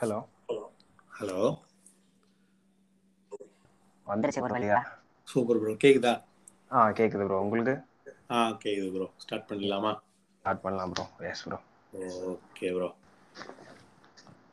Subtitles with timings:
[0.00, 0.18] Hello.
[1.10, 1.38] Hello.
[4.06, 4.78] வந்துருச்சு ஒரு வழியா
[5.28, 6.12] சூப்பர் ப்ரோ கேக்குதா?
[6.70, 7.74] ஆ கேக்குது ப்ரோ உங்களுக்கு?
[8.30, 9.92] ஆ கேக்குது ப்ரோ ஸ்டார்ட் பண்ணிடலாமா
[10.44, 11.58] ஸ்டார்ட் பண்ணலாம் bro yes bro
[12.32, 12.88] okay bro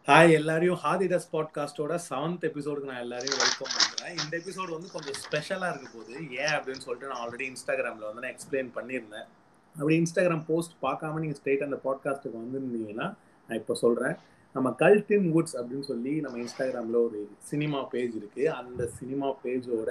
[0.07, 5.71] hi எல்லாரையும் ஹாதிடஸ் பாட்காஸ்டோட செவன்த் எபிசோடுக்கு நான் எல்லாரையும் வெல்கம் பண்ணுறேன் இந்த எபிசோடு வந்து கொஞ்சம் ஸ்பெஷலாக
[5.73, 6.13] இருக்க போகுது.
[6.37, 9.27] ஏன் அப்படின்னு சொல்லிட்டு நான் ஆல்ரெடி இன்ஸ்டாகிராமில் வந்து நான் எக்ஸ்பிளைன் பண்ணியிருந்தேன்.
[9.75, 13.07] அப்படி இன்ஸ்டாகிராம் போஸ்ட் பார்க்காம நீங்கள் ஸ்ட்ரெயிட் அந்த பாட்காஸ்ட்டுக்கு வந்துருந்தீங்கன்னா
[13.49, 14.15] நான் இப்போ சொல்கிறேன்
[14.55, 17.19] நம்ம கல்டின் வுட்ஸ் அப்படின்னு சொல்லி நம்ம இன்ஸ்டாகிராமில் ஒரு
[17.49, 19.89] சினிமா பேஜ் இருக்குது அந்த சினிமா பேஜோட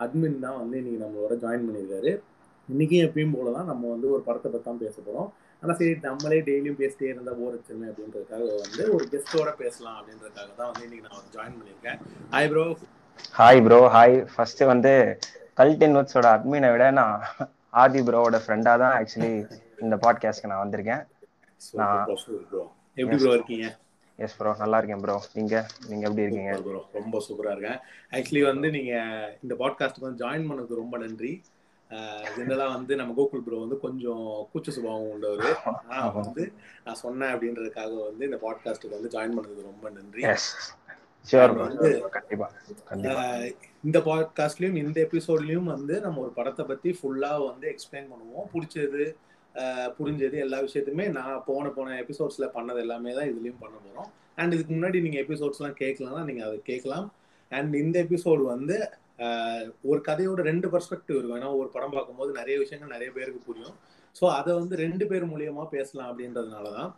[0.00, 2.10] அட்மின் தான் வந்து இன்னைக்கு நம்மளோட ஜாயின் பண்ணியிருக்காரு.
[2.68, 5.28] இன்றைக்கும் எப்பயும் போல தான் நம்ம வந்து ஒரு படத்தை பற்றி தான் பேச போகிறோம்
[5.62, 10.70] ஆனால் சரி நம்மளே டெய்லியும் பேசிட்டே இருந்தால் போர் வச்சுருமே அப்படின்றதுக்காக வந்து ஒரு கெஸ்ட்டோட பேசலாம் அப்படின்றதுக்காக தான்
[10.70, 11.98] வந்து இன்னைக்கு நான் ஜாயின் பண்ணியிருக்கேன்.
[12.34, 12.64] Hi bro
[13.34, 14.92] hi bro hi first வந்து
[15.60, 17.16] கல்டென் நோட்ஸோட அட்மினை விட நான்
[17.82, 19.32] ஆதி ப்ரோவோட ஃப்ரெண்டா தான் ஆக்சுவலி
[19.84, 21.02] இந்த பாட்காஸ்ட்க்கு நான் வந்திருக்கேன்.
[22.48, 22.62] ப்ரோ
[22.96, 23.66] எப்படி ப்ரோ இருக்கீங்க?
[24.24, 25.56] எஸ் ப்ரோ நல்லா இருக்கேன் ப்ரோ நீங்க?
[25.88, 26.54] நீங்க எப்படி இருக்கீங்க?
[26.64, 27.78] ப்ரோ ரொம்ப சூப்பரா இருக்கேன்.
[28.16, 28.92] ஆக்சுவலி வந்து நீங்க
[29.42, 31.30] இந்த பாட்காஸ்ட்டுக்கு வந்து ஜாயின் பண்ணதுக்கு ரொம்ப நன்றி.
[32.36, 36.44] ஜெனரலா வந்து நம்ம கோகுல் ப்ரோ வந்து கொஞ்சம் கூச்ச சுபாவம் உண்டவர் ஆனா வந்து
[36.84, 40.22] நான் சொன்னேன் அப்படின்றதுக்காக வந்து இந்த பாட்காஸ்ட்டுக்கு வந்து ஜாயின் பண்ணதுக்கு ரொம்ப நன்றி.
[43.86, 48.50] இந்த பாட்காஸ்ட்லயும் இந்த எபிசோட்லயும் வந்து நம்ம ஒரு படத்தை பத்தி ஃபுல்லா வந்து எக்ஸ்பிளைன் பண்ணுவோம்.
[48.54, 49.04] பிடிச்சது
[49.98, 54.08] புரிஞ்சது எல்லா விஷயத்தையுமே நான் போன போன எபிசோட்ஸில் பண்ணது எல்லாமே தான் இதுலேயும் பண்ண போகிறோம்
[54.40, 57.06] அண்ட் இதுக்கு முன்னாடி நீங்கள் எபிசோட்ஸ்லாம் கேட்கலாம்னா அதை கேட்கலாம்.
[57.52, 58.76] அண்ட் இந்த எபிசோடு வந்து
[59.90, 61.38] ஒரு கதையோட ரெண்டு பர்ஸ்பெக்டிவ் இருக்கும்.
[61.40, 63.76] ஏன்னா ஒரு படம் பார்க்கும்போது நிறைய விஷயங்கள் நிறைய பேருக்கு புரியும்.
[64.18, 66.90] ஸோ அதை வந்து ரெண்டு பேர் மூலியமா பேசலாம் அப்படின்றதுனால தான்.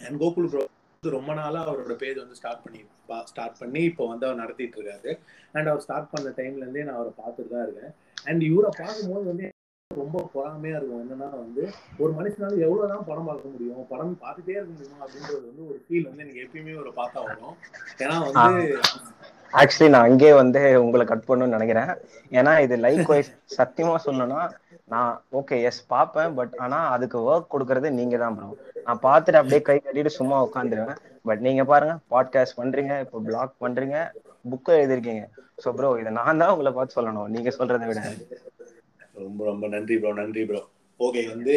[0.00, 0.62] அண்ட் கோகுல் ப்ரோ
[0.94, 2.80] வந்து ரொம்ப நாளாக அவரோட பேஜ் வந்து ஸ்டார்ட் பண்ணி
[3.32, 5.12] ஸ்டார்ட் பண்ணி இப்போ வந்து அவர் நடத்திட்டு இருக்காரு.
[5.56, 7.92] அண்ட் அவர் ஸ்டார்ட் பண்ண டைம்லேருந்தே நான் அவரை பார்த்துட்டு தான் இருக்கேன்.
[8.30, 9.46] அண்ட் இவரை பார்க்கும்போது வந்து
[9.90, 11.02] ரொம்ப பொறாமையா இருக்கும்.
[11.02, 11.62] என்னன்னா வந்து
[12.02, 16.24] ஒரு மனுஷனால எவ்வளவுதான் படம் பார்க்க முடியும் படம் பார்த்துட்டே இருக்க முடியுமா அப்படின்றது வந்து ஒரு ஃபீல் வந்து
[16.24, 17.54] எனக்கு எப்பயுமே ஒரு பார்த்தா வரும்.
[18.02, 18.64] ஏன்னா வந்து
[19.60, 21.92] ஆக்சுவலி நான் அங்கே வந்து உங்களை கட் பண்ணணும்னு நினைக்கிறேன்.
[22.38, 24.42] ஏன்னா இது லைக் வைஸ் சத்தியமா சொல்லணும்னா
[24.94, 28.50] நான் ஓகே எஸ் பார்ப்பேன் பட் ஆனா அதுக்கு ஒர்க் கொடுக்கறது நீங்க தான் ப்ரோ
[28.88, 30.98] நான் பார்த்துட்டு அப்படியே கை கட்டிட்டு சும்மா உட்காந்துருவேன்.
[31.28, 33.98] பட் நீங்க பாருங்க பாட்காஸ்ட் பண்றீங்க இப்போ பிளாக் பண்றீங்க
[34.52, 35.24] புக்கை எழுதிருக்கீங்க
[35.62, 37.30] ஸோ ப்ரோ இதை நான் தான் உங்களை பார்த்து சொல்லணும்.
[37.36, 38.02] நீங்க சொல்றதை விட.
[39.26, 40.62] ரொம்ப ரொம்ப நன்றி ப்ரோ நன்றி ப்ரோ
[41.00, 41.56] ஓகே வந்து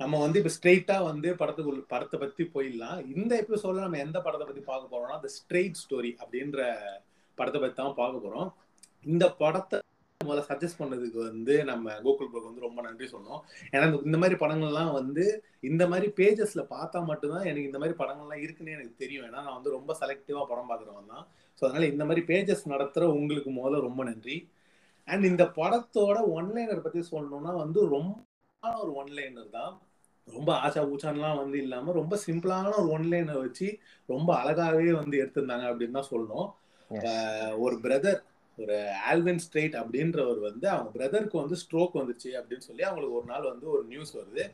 [0.00, 2.98] நம்ம வந்து இப்போ ஸ்ட்ரெயிட்டா வந்து படத்துக்குள்ள படத்தை பத்தி போயிடலாம்.
[3.14, 6.60] இந்த எபிசோட்ல நம்ம எந்த படத்தை பத்தி பார்க்க போறோம்னா த ஸ்ட்ரெயிட் ஸ்டோரி அப்படின்ற
[7.38, 8.48] படத்தை பத்தி தான் பார்க்க போறோம்.
[9.12, 9.78] இந்த படத்தை
[10.20, 13.40] முதல்ல சஜஸ்ட் பண்ணதுக்கு வந்து நம்ம கோகுல் ப்ரோக்கு வந்து ரொம்ப நன்றி சொன்னோம்
[13.72, 15.24] ஏன்னா இந்த மாதிரி படங்கள்லாம் வந்து
[15.70, 19.26] இந்த மாதிரி பேஜஸ்ல பார்த்தா மட்டும்தான் எனக்கு இந்த மாதிரி படங்கள்லாம் இருக்குன்னு எனக்கு தெரியும்.
[19.28, 21.24] ஏன்னா நான் வந்து ரொம்ப செலக்டிவா படம் பார்க்குறவன் தான்.
[21.58, 24.36] ஸோ அதனால இந்த மாதிரி பேஜஸ் நடத்துற உங்களுக்கு முதல்ல ரொம்ப நன்றி.
[25.08, 29.72] அண்ட் இந்த படத்தோட ஒன்லைனர் பத்தி சொல்லணும்னா வந்து ரொம்ப ஒரு ஒன்லைனர் தான்.
[30.28, 33.66] ரொம்ப ஆச்சா ஊச்சான்லாம் வந்து இல்லாம ரொம்ப சிம்பிளான ஒரு ஒன்லைனர் வச்சு
[34.06, 36.48] ரொம்ப அழகாவே வந்து எடுத்திருந்தாங்க அப்படின்னு தான் சொல்லணும்.
[37.58, 38.20] ஒரு பிரதர்
[38.58, 38.76] ஒரு
[39.10, 43.66] ஆல்வின் ஸ்ட்ரெயிட் அப்படின்றவர் வந்து அவங்க பிரதருக்கு வந்து ஸ்ட்ரோக் வந்துச்சு அப்படின்னு சொல்லி அவங்களுக்கு ஒரு நாள் வந்து
[43.70, 44.44] ஒரு நியூஸ் வருது.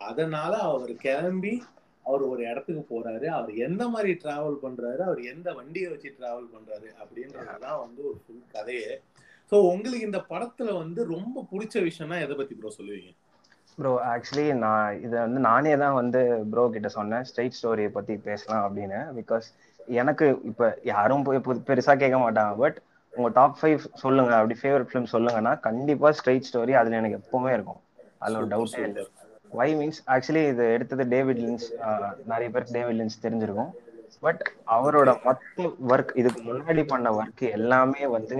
[0.00, 1.54] அதனால அவர் கிளம்பி
[2.04, 3.26] அவர் ஒரு இடத்துக்கு போறாரு.
[3.38, 5.00] அவர் எந்த மாதிரி டிராவல் பண்றாரு?
[5.08, 6.88] அவர் எந்த வண்டியை வச்சு டிராவல் பண்றாரு?
[7.02, 8.92] அப்படின்றதுதான் வந்து ஒரு ஃபுல் கதையே.
[9.52, 13.10] ஸோ உங்களுக்கு இந்த படத்துல வந்து ரொம்ப பிடிச்ச விஷயம்னா எதை பத்தி ப்ரோ சொல்லுவீங்க?
[13.78, 16.20] ப்ரோ ஆக்சுவலி நான் இதை வந்து நானே தான் வந்து
[16.52, 17.26] ப்ரோ கிட்ட சொன்னேன்.
[17.28, 19.00] ஸ்ட்ரெயிட் ஸ்டோரியை பத்தி பேசலாம் அப்படின்னு.
[19.18, 19.46] பிகாஸ்
[20.00, 21.24] எனக்கு இப்ப யாரும்
[21.68, 22.54] பெருசா கேட்க மாட்டாங்க.
[22.62, 22.78] பட்
[23.12, 24.32] உங்க டாப் ஃபைவ் சொல்லுங்க.
[24.40, 27.80] அப்படி ஃபேவரட் ஃபிலிம் சொல்லுங்கன்னா கண்டிப்பா ஸ்ட்ரெயிட் ஸ்டோரி அதுல எனக்கு எப்பவுமே இருக்கும்.
[28.22, 29.04] அதுல ஒரு டவுட்டே இல்லை.
[29.58, 31.68] வை மீன்ஸ் ஆக்சுவலி இது எடுத்தது டேவிட் லின்ஸ்
[32.32, 33.70] நிறைய பேருக்கு டேவிட் லின்ஸ் தெரிஞ்சிருக்கும்.
[34.22, 34.42] பட்
[34.74, 38.38] அவரோட மொத்த ஒர்க் இதுக்கு முன்னாடி பண்ண ஒர்க் எல்லாமே வந்து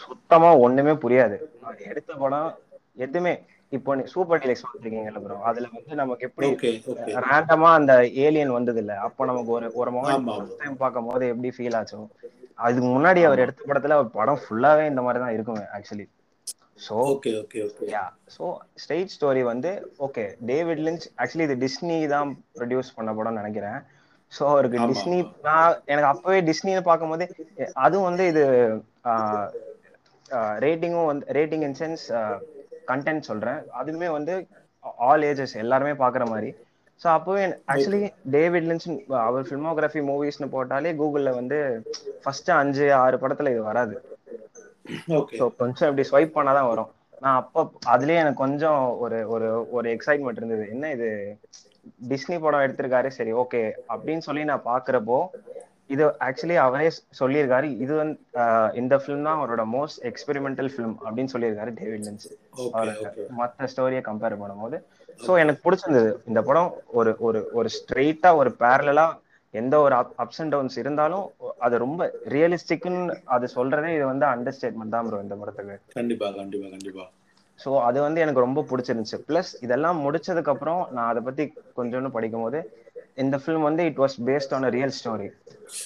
[0.00, 1.36] சுத்தமா ஒண்ணுமே புரியாது.
[1.90, 2.50] எடுத்த படம்
[3.04, 3.34] எதுவுமே
[3.72, 6.48] இப்போ நீ சூப்பர் டீலக்ஸ் பார்த்துருக்கீங்கல்ல ப்ரோ அதுல வந்து நமக்கு எப்படி
[7.26, 7.94] ரேண்டமா அந்த
[8.24, 10.28] ஏலியன் வந்தது இல்ல அப்போ நமக்கு ஒரு ஒரு மொமெண்ட்
[10.60, 12.00] டைம் பார்க்கும் போது எப்படி ஃபீல் ஆச்சோ
[12.58, 16.06] அதுக்கு முன்னாடி அவர் எடுத்த படத்துல ஒரு படம் ஃபுல்லாவே இந்த மாதிரி தான் இருக்குமே actually
[16.86, 18.44] so okay okay okay yeah so
[18.80, 19.70] straight story வந்து
[20.06, 23.78] ஓகே டேவிட் லின்ச் ஆக்சுவலி இது டிஸ்னி தான் ப்ரொடியூஸ் பண்ண படம்னு நினைக்கிறேன்.
[24.32, 27.24] ஸோ அவருக்கு டிஸ்னி நான் எனக்கு அப்பவே டிஸ்னின்னு பார்க்கும்போது
[27.84, 28.42] அதுவும் வந்து இது
[30.64, 32.04] ரேட்டிங்கும் வந்து ரேட்டிங் இன் சென்ஸ்
[32.90, 33.60] கண்டென்ட் சொல்றேன்.
[33.80, 34.34] அதுவுமே வந்து
[35.08, 36.50] ஆல் ஏஜஸ் எல்லாருமே பாக்குற மாதிரி.
[37.00, 37.42] ஸோ அப்போவே
[37.72, 38.02] ஆக்சுவலி
[38.34, 38.86] டேவிட் லின்ச்
[39.26, 41.58] அவர் ஃபில்மோகிராஃபி மூவிஸ்னு போட்டாலே கூகுள்ல வந்து
[42.22, 43.96] ஃபர்ஸ்ட் அஞ்சு ஆறு படத்துல இது வராது.
[45.38, 46.90] ஸோ கொஞ்சம் இப்படி ஸ்வைப் பண்ணாதான் வரும்.
[47.22, 47.60] நான் அப்போ
[47.92, 50.64] அதுலயே எனக்கு கொஞ்சம் ஒரு ஒரு ஒரு எக்ஸைட்மெண்ட் இருந்தது.
[50.74, 51.10] என்ன இது?
[52.12, 53.10] டிஸ்னி படம் எடுத்திருக்காரு.
[53.18, 53.62] சரி ஓகே
[53.94, 55.18] அப்படின்னு சொல்லி நான் பாக்குறப்போ
[55.94, 56.88] இது ஆக்சுவலி அவரே
[57.18, 58.16] சொல்லியிருக்காரு இது வந்து
[58.80, 62.26] இந்த ஃபிலிம் தான் அவரோட மோஸ்ட் எக்ஸ்பெரிமெண்டல் ஃபிலிம் அப்படின்னு சொல்லியிருக்காரு டேவிட் லின்ஸ்
[63.40, 64.78] மற்ற ஸ்டோரியை கம்பேர் பண்ணும்போது.
[65.26, 66.10] ஸோ எனக்கு பிடிச்சிருந்தது.
[66.30, 69.06] இந்த படம் ஒரு ஒரு ஒரு ஸ்ட்ரெயிட்டா ஒரு பேரலா
[69.54, 71.26] எந்த ஒரு அப்ஸ் அண்ட் டவுன்ஸ் இருந்தாலும்
[71.66, 75.76] அது ரொம்ப ரியலிஸ்டிக்னு அது சொல்றதே இது வந்து அண்டர் ஸ்டேட்மெண்ட் தான் ப்ரோ இந்த படத்துக்கு.
[75.98, 77.04] கண்டிப்பா கண்டிப்பா கண்டிப்பா.
[77.58, 79.18] ஸோ அது வந்து எனக்கு ரொம்ப பிடிச்சிருந்துச்சு.
[79.28, 81.44] ப்ளஸ் இதெல்லாம் முடிச்சதுக்கு அப்புறம் நான் அதை பத்தி
[81.76, 82.58] கொஞ்சோண்டு படிக்கும் போது
[83.16, 85.28] இந்த ஃபிலிம் வந்து it was based on real story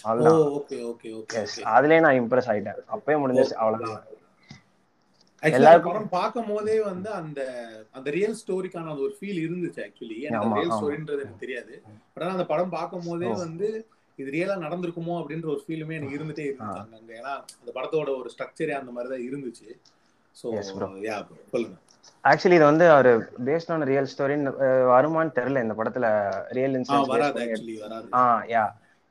[0.04, 0.40] அவ்வளவுதான்
[1.40, 2.80] எஸ் அதுலயே நான் இம்ப்ரெஸ் ஆயிட்டேன்.
[2.94, 4.02] அப்பயே முடிஞ்சிச்சு அவ்வளவுதான்
[5.42, 7.40] ஆக்சுவலி எல்லாருக்கும்- பார்க்கும் போதே வந்து அந்த
[7.94, 10.74] அந்த ரியல் ஸ்டோரிக்கான அந்த ஒரு ஃபீல் இருந்துச்சு ஆக்சுவலி எனக்கு ரியல்.
[10.74, 11.74] ஸ்டோரின்றது எனக்கு தெரியாது.
[12.12, 13.38] பட் ஆனா அந்த படம் பார்க்கும் போதே ஓ.
[13.38, 13.68] வந்து
[14.18, 18.74] இது ரியலா நடந்திருக்குமோ அப்படின்ற ஒரு ஃபீலுமே எனக்கு இருந்துட்டே இருந்துச்சு அங்க ஏன்னா அந்த படத்தோட ஒரு ஸ்ட்ரக்சரே
[18.78, 19.68] அந்த மாதிரி தான் இருந்துச்சு.
[20.36, 20.46] ஸோ.
[20.56, 21.16] யா
[21.52, 21.76] சொல்லுங்க.
[22.24, 23.08] ஆக்சுவலி இது வந்து அவர்
[23.46, 24.52] பேஸ்ட் ஆன் ரியல் ஸ்டோரின்னு
[24.92, 26.06] வருமான்னு தெரியல இந்த படத்துல
[26.58, 27.12] ரியல் இன்சிடென்ட்
[28.14, 28.22] ஆ
[28.52, 28.64] யா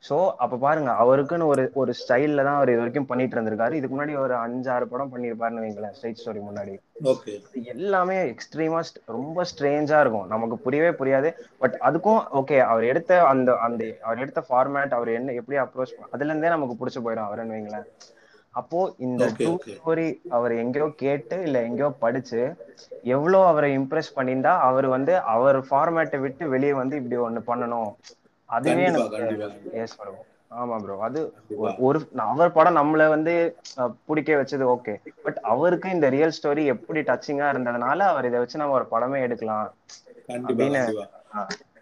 [0.04, 3.74] சோ அப்ப பாருங்க அவருக்குன்னு ஒரு ஒரு ஸ்டைல்ல தான் அவர் இது வரைக்கும் பண்ணிட்டு இருந்திருக்காரு.
[3.78, 6.74] இதுக்கு முன்னாடி ஒரு அஞ்சாறு படம் பண்ணியிருப்பாருன்னு வைங்களேன் ஸ்ட்ரைட் ஸ்டோரி முன்னாடி.
[7.74, 8.80] எல்லாமே எக்ஸ்ட்ரீமா
[9.16, 10.26] ரொம்ப ஸ்ட்ரேஞ்சா இருக்கும்.
[10.26, 11.30] நமக்கு புரியவே புரியாது.
[11.62, 16.30] பட் அதுக்கும் ஓகே அவர் எடுத்த அந்த அந்த அவர் எடுத்த ஃபார்மேட் அவர் என்ன எப்படி அப்ரோச் அதுல
[16.30, 17.86] இருந்தே நமக்கு பிடிச்சு போயிடும் அவருன்னு வைங்களேன்.
[18.54, 19.74] அப்போ இந்த Okay, டூ okay.
[19.74, 22.40] ஸ்டோரி அவர் எங்கேயோ கேட்டு இல்ல எங்கேயோ படிச்சு
[23.08, 27.90] எவ்வளவு அவரை இம்ப்ரெஸ் பண்ணியிருந்தா அவர் வந்து அவர் ஃபார்மேட்டை விட்டு வெளியே வந்து இப்படி ஒண்ணு பண்ணணும்.
[28.48, 29.48] அதுவே எனக்கு.
[29.72, 30.12] எஸ் ப்ரோ
[30.54, 31.20] ஆமா ப்ரோ அது.
[31.80, 33.34] ஒரு- அவர் படம் நம்மள வந்து
[34.06, 38.74] பிடிக்க வச்சது ஓகே பட் அவருக்கு இந்த ரியல் ஸ்டோரி எப்படி டச்சிங்கா இருந்ததுனால அவர் இதை வச்சு நம்ம
[38.74, 39.68] ஒரு படமே எடுக்கலாம்.
[40.40, 40.82] அப்படின்னு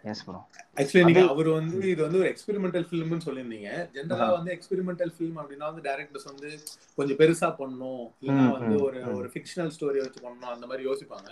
[0.03, 0.39] எஸ் ப்ரோ
[0.79, 3.69] ஆக்சுவலி நீங்க அவர் வந்து இது வந்து ஒரு எக்ஸ்பெரிமெண்டல் ஃபிலிம்னு சொல்லியிருந்தீங்க.
[3.95, 4.27] ஜென்ரலா.
[4.35, 6.49] வந்து எக்ஸ்பெரிமெண்டல் ஃபிலிம் அப்படின்னா வந்து டைரக்டர்ஸ் வந்து
[6.95, 8.05] கொஞ்சம் பெருசா பண்ணணும்.
[8.21, 8.99] இல்லைன்னா வந்து ஒரு.
[9.15, 10.53] ஒரு ஃபிக்ஷனல் ஸ்டோரியை வச்சு பண்ணணும்.
[10.55, 11.29] அந்த மாதிரி யோசிப்பாங்க.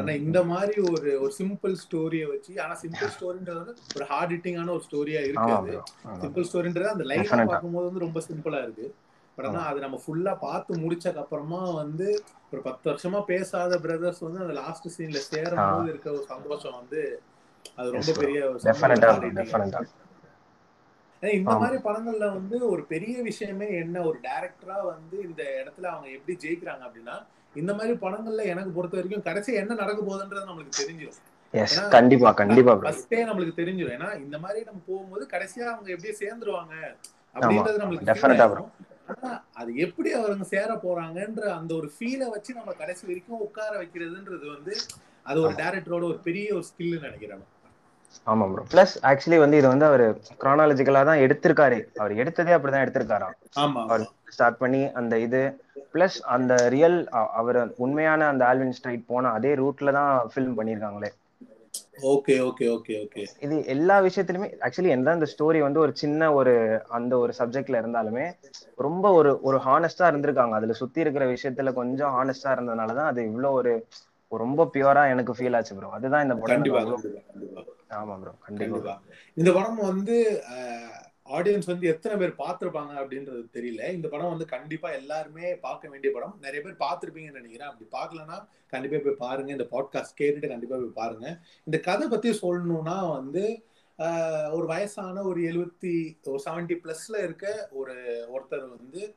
[0.00, 4.70] ஆனா இந்த மாதிரி ஒரு ஒரு சிம்பிள் ஸ்டோரியை வச்சு ஆனா சிம்பிள் ஸ்டோரின்றது வந்து ஒரு ஹார்ட் ஹிட்டிங்கான
[4.70, 5.74] ஒரு ஸ்டோரியா இருக்காது
[6.24, 7.50] சிம்பிள் ஸ்டோரின்றது அந்த லைனா Definite-ஆ.
[7.52, 8.88] பார்க்கும்போது வந்து ரொம்ப சிம்பிளா இருக்கு.
[9.38, 12.06] பட் ஆனா அது நம்ம ஃபுல்லா பார்த்து முடிச்சக்கு அப்புறமா வந்து
[12.52, 15.60] ஒரு பத்து வருஷமா பேசாத பிரதர்ஸ் வந்து அந்த லாஸ்ட் சீன்ல சேரும்.
[15.72, 17.00] போது இருக்க ஒரு சந்தோஷம் வந்து
[17.76, 18.12] அது ரொம்ப.
[18.20, 18.38] பெரிய
[21.32, 21.54] இந்த.
[21.56, 23.96] மாதிரி படங்கள்ல வந்து ஒரு பெரிய விஷயமே என்ன?
[24.06, 27.16] ஒரு டைரக்டரா வந்து இந்த இடத்துல அவங்க எப்படி ஜெயிக்கிறாங்க அப்படின்னா
[27.54, 31.18] இந்த மாதிரி படங்கள்ல எனக்கு பொறுத்த வரைக்கும் கடைசி என்ன நடக்க போகுதுன்றது நம்மளுக்கு தெரிஞ்சிடும்
[31.94, 36.74] கண்டிப்பா கண்டிப்பா ப்ரோ ஃபர்ஸ்டே நம்மளுக்கு தெரிஞ்சிடும் ஏன்னா இந்த மாதிரி நம்ம போகும்போது கடைசியா அவங்க எப்படி சேர்ந்துருவாங்க
[37.36, 38.08] அப்படின்றது நம்மளுக்கு.
[39.12, 44.46] ஆனா அது எப்படி அவங்க சேர போறாங்கன்ற அந்த ஒரு ஃபீலை வச்சு நம்ம கடைசி வரைக்கும் உட்கார வைக்கிறதுன்றது
[44.48, 44.74] வந்து
[45.26, 47.46] அது ஒரு டைரக்டரோட ஒரு பெரிய ஒரு ஸ்கில்னு நினைக்கிறேன்
[48.26, 50.04] ஆமா ப்ரோ பிளஸ் ஆக்சுவலி வந்து இது வந்து அவர்
[50.42, 51.78] chronological-ஆ தான் எடுத்திருக்காரு.
[52.00, 53.36] அவர் எடுத்ததே அப்படிதான் எடுத்திருக்காராம்.
[53.62, 55.40] ஆமா அவர் ஸ்டார்ட் பண்ணி அந்த இது
[55.94, 56.98] பிளஸ் அந்த ரியல்
[57.40, 61.10] அவர் உண்மையான அந்த ஆல்வின் ஸ்ட்ரைட் போன அதே ரூட்ல தான் ஃபில்ம் பண்ணியிருக்காங்களே.
[62.12, 66.54] ஓகே ஓகே ஓகே ஓகே இது எல்லா விஷயத்திலுமே ஆக்சுவலி எந்த அந்த ஸ்டோரி வந்து ஒரு சின்ன ஒரு
[66.98, 68.26] அந்த ஒரு சப்ஜெக்ட்ல இருந்தாலுமே
[68.86, 70.54] ரொம்ப ஒரு ஒரு ஹானஸ்டா இருந்திருக்காங்க.
[70.60, 73.74] அதுல சுத்தி இருக்கிற விஷயத்துல கொஞ்சம் ஹானஸ்டா இருந்ததுனால தான் அது இவ்வளவு ஒரு ஒரு
[74.30, 77.04] ரொம்ப பியூரா எனக்கு ஃபீல் ஆச்சு ப்ரோ அதுதான் இந்த படம்.
[78.00, 78.94] ஆமா ப்ரோ கண்டிப்பா.
[79.34, 80.16] இந்த படம் வந்து
[81.38, 83.82] ஆடியன்ஸ் வந்து எத்தனை பேர் பார்த்திருப்பாங்க அப்படின்றது தெரியல.
[83.96, 86.38] இந்த படம் வந்து கண்டிப்பா எல்லாருமே பார்க்க வேண்டிய படம்.
[86.40, 87.70] நிறைய பேர் பார்த்திருப்பீங்கன்னு நினைக்கிறேன்.
[87.70, 89.50] அப்படி பார்க்கலன்னா கண்டிப்பா போய் பாருங்க.
[89.52, 91.40] இந்த பாட்காஸ்ட் கேட்டுட்டு கண்டிப்பா போய் பாருங்க.
[91.64, 93.44] இந்த கதை பத்தி சொல்லணும்னா வந்து
[94.50, 95.94] ஒரு வயசான ஒரு எழுபத்தி
[96.24, 97.94] ஒரு செவன்டி பிளஸ்ல இருக்க ஒரு
[98.34, 99.14] ஒருத்தர் வந்து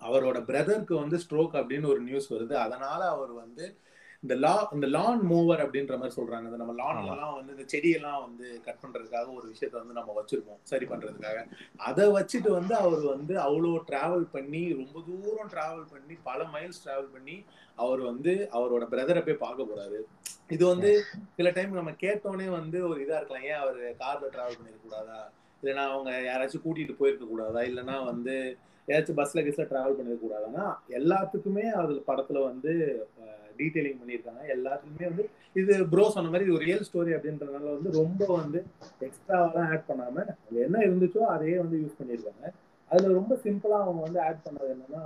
[0.00, 2.52] அவரோட பிரதருக்கு வந்து ஸ்ட்ரோக் அப்படின்னு ஒரு நியூஸ் வருது.
[2.52, 3.78] அதனால அவர் வந்து
[4.24, 6.46] இந்த லா இந்த லான் மூவர் அப்படின்ற மாதிரி சொல்றாங்க.
[6.50, 10.60] இந்த நம்ம லான்ல எல்லாம் வந்து இந்த செடியெல்லாம் வந்து கட் பண்றதுக்காக ஒரு விஷயத்த வந்து நம்ம வச்சிருப்போம்
[10.70, 11.40] சரி பண்றதுக்காக.
[11.88, 17.12] அதை வச்சுட்டு வந்து அவர் வந்து அவ்வளோ டிராவல் பண்ணி ரொம்ப தூரம் டிராவல் பண்ணி பல மைல்ஸ் டிராவல்
[17.16, 17.36] பண்ணி
[17.84, 19.98] அவர் வந்து அவரோட பிரதரை போய் பார்க்க போறாரு.
[20.54, 20.90] இது வந்து
[21.38, 23.48] சில டைம் நம்ம கேட்டோன்னே வந்து ஒரு இதா இருக்கலாம்.
[23.50, 25.20] ஏன் அவர் கார்ல டிராவல் பண்ணிருக்க கூடாதா?
[25.62, 27.60] இல்லைன்னா அவங்க யாராச்சும் கூட்டிட்டு போயிருக்க கூடாதா?
[27.70, 28.34] இல்லைன்னா வந்து
[28.88, 30.64] ஏதாச்சும் பஸ்ல கிஸ்ல டிராவல் பண்ணிருக்க கூடாதுன்னா
[30.98, 32.72] எல்லாத்துக்குமே அதுல படத்துல வந்து
[33.60, 34.42] டீட்டெயிலிங் பண்ணியிருக்காங்க.
[34.54, 35.24] எல்லாத்துக்குமே வந்து
[35.60, 38.60] இது ப்ரோ சொன்ன மாதிரி இது ஒரு ரியல் ஸ்டோரி அப்படின்றதுனால வந்து ரொம்ப வந்து
[39.06, 42.46] எக்ஸ்ட்ராவெல்லாம் ஆட் பண்ணாம அது என்ன இருந்துச்சோ அதையே வந்து யூஸ் பண்ணியிருக்காங்க.
[42.90, 45.02] அதுல ரொம்ப சிம்பிளா அவங்க வந்து ஆட் பண்ணது என்னன்னா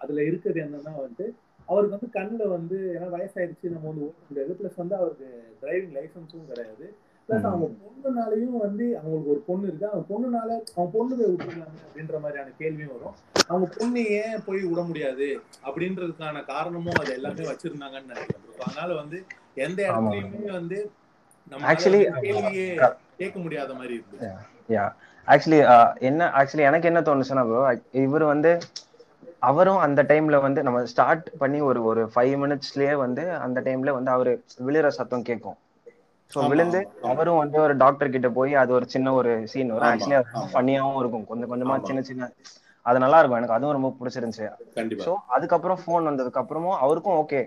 [0.00, 1.24] அதுல இருக்கிறது என்னன்னா வந்து
[1.68, 4.52] அவருக்கு வந்து கண்ணில் வந்து ஏன்னா வயசாயிடுச்சு நம்ம வந்து ஓட்ட முடியாது.
[4.60, 5.28] ப்ளஸ் வந்து அவருக்கு
[5.62, 6.86] டிரைவிங் லைசன்ஸும் கிடையாது.
[7.28, 9.86] ப்ளஸ் அவங்க பொண்ணுனாலையும் வந்து அவங்களுக்கு ஒரு பொண்ணு இருக்கு.
[9.90, 13.14] அவங்க பொண்ணுனால அவங்க பொண்ணு போய் விட்டுருக்காங்க அப்படின்ற மாதிரியான கேள்வியும் வரும்.
[13.48, 15.28] அவங்க பொண்ணு ஏன் போய் விட முடியாது?
[15.66, 18.38] அப்படின்றதுக்கான காரணமும் அது எல்லாமே வச்சிருந்தாங்கன்னு நினைக்கிறேன்.
[18.62, 19.18] அதனால வந்து
[19.58, 20.78] எந்த இடத்துலயுமே வந்து
[21.52, 22.66] நம்ம Actually, கேள்வியே
[23.18, 24.18] கேட்க முடியாத மாதிரி இருக்கு.
[24.70, 24.84] யா
[25.28, 25.58] ஆக்சுவலி
[26.08, 27.62] என்ன ஆக்சுவலி எனக்கு என்ன தோணுச்சுன்னா ப்ரோ
[28.02, 28.52] இவர் வந்து
[29.42, 34.10] அவரும் அந்த டைம்ல வந்து நம்ம ஸ்டார்ட் பண்ணி ஒரு ஒரு ஃபைவ் மினிட்ஸ்லயே வந்து அந்த டைம்ல வந்து
[34.10, 34.32] அவரு
[34.66, 35.58] விழுற சத்தம் கேட்கும்
[36.32, 36.80] ஸோ விழுந்து.
[37.10, 39.88] அவரும் வந்து ஒரு டாக்டர் கிட்ட போய் அது ஒரு சின்ன ஒரு சீன் வரும்.
[39.90, 40.18] ஆக்சுவலி.
[40.52, 41.26] ஃபன்னியாவும் இருக்கும்.
[41.30, 41.76] கொஞ்சம் கொஞ்சமா.
[41.88, 42.28] சின்ன சின்ன
[42.86, 43.40] அது நல்லா இருக்கும்.
[43.40, 44.46] எனக்கு அதுவும் ரொம்ப பிடிச்சிருந்துச்சு.
[45.04, 47.40] ஸோ அதுக்கப்புறம் ஃபோன் வந்ததுக்கு அப்புறமும் அவருக்கும் ஓகே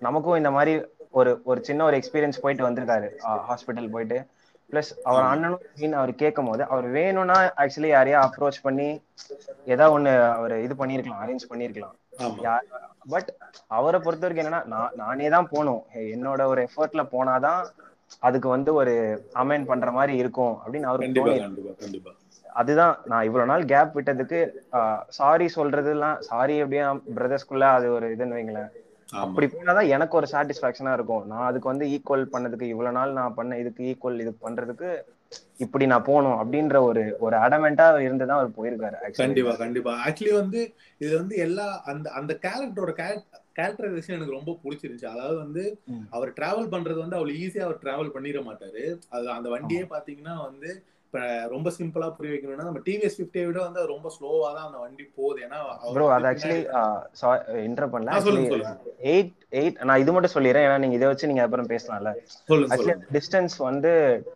[0.00, 0.72] நமக்கும் இந்த மாதிரி
[1.18, 3.08] ஒரு ஒரு சின்ன ஒரு எக்ஸ்பீரியன்ஸ் போயிட்டு வந்திருக்காரு.
[3.48, 4.18] ஹாஸ்பிட்டல் போயிட்டு.
[4.70, 5.24] பிளஸ் அவர்.
[5.30, 8.88] அண்ணனும் அப்படின்னு அவர் கேட்கும் போது அவர் வேணும்னா ஆக்சுவலி யாரையா அப்ரோச் பண்ணி
[9.66, 12.54] ஏதாவது ஒண்ணு அவர் இது பண்ணிருக்கலாம் அரேஞ்ச் பண்ணிருக்கலாம் ஆமா.
[13.12, 13.30] பட்
[13.70, 15.82] அவரை பொறுத்த வரைக்கும் என்னன்னா நான் நானே தான் போகணும்.
[16.14, 17.60] என்னோட ஒரு எஃபர்ட்ல போனாதான்
[18.18, 18.94] அதுக்கு வந்து ஒரு
[19.34, 22.08] அமெண்ட் பண்ற மாதிரி இருக்கும் அப்படின்னு அவருக்கு
[22.60, 24.38] அதுதான் நான் இவ்வளவு நாள் கேப் விட்டதுக்கு
[25.08, 26.86] சாரி சொல்றதுலாம் சாரி எப்படியா
[27.16, 28.70] பிரதர்ஸ்குள்ள அது ஒரு இதுன்னு வைங்களேன்.
[29.08, 31.26] அப்படி போனாதான் எனக்கு ஒரு சாட்டிஸ்பாக்சனா இருக்கும்.
[31.26, 34.90] நான் அதுக்கு வந்து ஈக்குவல் பண்ணதுக்கு இவ்வளவு நாள் நான் பண்ண இதுக்கு ஈக்குவல் இது பண்றதுக்கு
[35.56, 38.96] இப்படி நான் போகணும் அப்படின்ற ஒரு ஒரு அடமெண்டா இருந்துதான் அவர் போயிருக்காரு.
[39.16, 39.92] கண்டிப்பா கண்டிப்பா.
[40.06, 40.60] ஆக்சுவலி வந்து
[40.98, 42.92] இது வந்து எல்லா அந்த அந்த கேரக்டரோட
[43.56, 45.12] கேரக்டரைசேஷன் எனக்கு ரொம்ப பிடிச்சிருந்துச்சு.
[45.14, 45.64] அதாவது வந்து.
[46.10, 48.84] அவர் டிராவல் பண்றது வந்து அவ்வளவு ஈஸியா அவர் டிராவல் பண்ணிட மாட்டாரு.
[49.10, 50.70] அது அந்த வண்டியே பாத்தீங்கன்னா வந்து
[51.04, 51.20] இப்ப
[51.52, 55.38] ரொம்ப சிம்பிளா புரிய வைக்கணும்னா நம்ம டிவிஎஸ் பிப்டியை விட வந்து ரொம்ப ஸ்லோவா தான் அந்த வண்டி போகுது.
[55.46, 55.58] ஏன்னா
[56.10, 56.58] அது ஆக்சுவலி
[57.64, 58.12] இன்டர் பண்ணல.
[59.12, 60.66] எயிட் எயிட் நான் இது மட்டும் சொல்லிடுறேன்.
[60.66, 62.10] ஏன்னா நீங்க இதை வச்சு நீங்க அப்புறம் பேசலாம்ல.
[62.68, 63.92] ஆக்சுவலி டிஸ்டன்ஸ் வந்து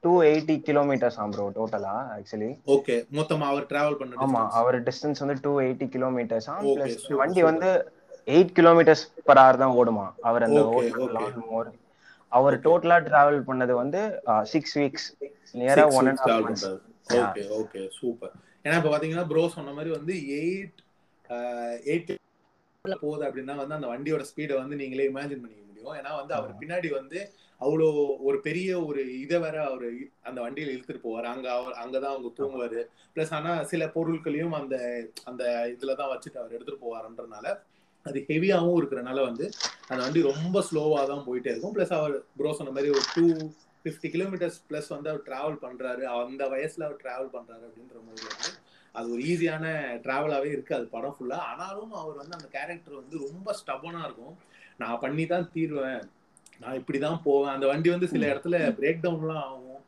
[0.06, 4.42] டூ எயிட்டி கிலோமீட்டர்ஸ் ஆம் ப்ரோ டோட்டலா ஆக்சுவலி ஓகே மொத்தமா அவர் டிராவல் பண்ண ஆமா.
[4.60, 6.48] அவர் டிஸ்டன்ஸ் வந்து டூ எயிட்டி கிலோமீட்டர்ஸ்
[7.22, 7.42] வண்டி.
[7.44, 7.70] வந்து
[8.28, 10.06] எயிட் கிலோமீட்டர்ஸ் பர் ஹவர் தான் ஓடுமா?
[10.28, 10.60] அவர் அந்த
[12.32, 12.56] அவர்.
[12.64, 14.00] டோட்டலா டிராவல் பண்ணது வந்து
[14.52, 15.08] six weeks
[15.60, 16.66] நியரா one and half months.
[17.18, 18.32] Okay okay super
[18.64, 20.80] ஏன்னா இப்ப பாத்தீங்கன்னா ப்ரோ சொன்ன மாதிரி வந்து எயிட்
[21.90, 22.12] எயிட்
[22.84, 25.94] போகுது அப்படின்னா வந்து அந்த வண்டியோட ஸ்பீடை வந்து நீங்களே இமேஜின் பண்ணிக்க முடியும்.
[26.00, 27.18] ஏன்னா வந்து அவர் பின்னாடி வந்து
[27.60, 27.86] அவ்வளோ
[28.28, 29.86] ஒரு பெரிய ஒரு இதை வேற அவர்
[30.28, 31.28] அந்த வண்டியில இழுத்துட்டு போவார்.
[31.32, 32.80] அங்க அவர் அங்கதான் அவங்க தூங்குவாரு.
[33.14, 34.74] பிளஸ் ஆனா சில பொருட்களையும் அந்த
[35.24, 37.46] அந்த இதுலதான் வச்சுட்டு அவர் எடுத்துட்டு போவாருன்றனால
[38.06, 39.44] அது ஹெவியாவும் இருக்கிறனால வந்து
[39.88, 41.74] அந்த வண்டி ரொம்ப ஸ்லோவா தான் போயிட்டே இருக்கும்.
[41.76, 43.26] பிளஸ் அவர் ப்ரோ சொன்ன மாதிரி ஒரு டூ
[43.84, 46.02] ஃபிஃப்டி கிலோமீட்டர்ஸ் ப்ளஸ் வந்து அவர் டிராவல் பண்றாரு.
[46.22, 48.50] அந்த வயசுல அவர் டிராவல் பண்றாரு அப்படின்ற போது வந்து
[48.94, 49.66] அது ஒரு ஈஸியான
[50.04, 50.76] டிராவலாவே இருக்கு.
[50.78, 54.34] அது படம் ஃபுல்லா ஆனாலும் அவர் வந்து அந்த கேரக்டர் வந்து ரொம்ப ஸ்டபனா இருக்கும்.
[54.82, 56.04] நான் பண்ணி தான் தீருவேன்.
[56.62, 57.54] நான் இப்படிதான் போவேன்.
[57.56, 59.80] அந்த வண்டி வந்து சில இடத்துல பிரேக் டவுன்லாம் ஆகும்.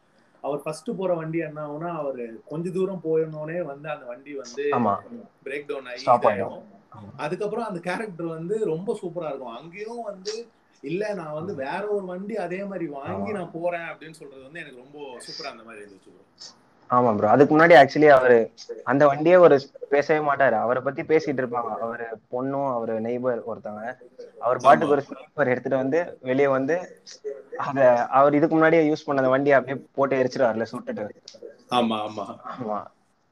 [0.47, 2.21] அவர் ஃபர்ஸ்ட் போற வண்டி என்ன ஆகும்னா அவர்
[2.51, 4.65] கொஞ்ச தூரம் போயிருந்தோடனே வந்து அந்த வண்டி வந்து
[5.47, 6.05] பிரேக் டவுன் ஆகி.
[7.25, 9.57] அதுக்கப்புறம் அந்த கேரக்டர் வந்து ரொம்ப சூப்பரா இருக்கும்.
[9.59, 10.35] அங்கேயும் வந்து
[10.83, 13.31] இல்ல நான் வந்து வேற ஒரு வண்டி அதே மாதிரி வாங்கி.
[13.37, 16.13] நான் போறேன் அப்படின்னு சொல்றது வந்து எனக்கு ரொம்ப சூப்பரா அந்த மாதிரி இருந்துச்சு.
[16.91, 18.37] ஆமா ப்ரோ அதுக்கு முன்னாடி ஆக்சுவலி அவரு
[18.91, 19.57] அந்த வண்டியே ஒரு
[19.93, 20.57] பேசவே மாட்டாரு.
[20.57, 21.71] அவரை பத்தி பேசிட்டு இருப்பாங்க.
[21.81, 23.87] அவரு பொண்ணும் அவரு நெய்பர் ஒருத்தவங்க.
[24.41, 26.77] அவர் பாட்டுக்கு ஒரு ஸ்லீப்பர் எடுத்துட்டு வந்து வெளியே வந்து
[27.67, 27.79] அத
[28.17, 31.05] அவர் இதுக்கு முன்னாடியே யூஸ் பண்ண அந்த வண்டியை அப்படியே போட்டு எரிச்சிருவாருல சுட்டுட்டு.
[31.73, 32.27] ஆமா ஆமா.
[32.53, 32.79] ஆமா.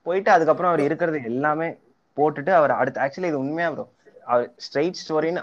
[0.06, 1.68] போயிட்டு அதுக்கப்புறம் அவர் இருக்கிறது எல்லாமே
[2.16, 3.84] போட்டுட்டு அவர் அடுத்து ஆக்சுவலி இது உண்மையா ப்ரோ
[4.26, 5.42] அவர் ஸ்ட்ரெயிட் ஸ்டோரின்னு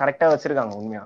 [0.00, 1.04] கரெக்டா வச்சிருக்காங்க உண்மையா?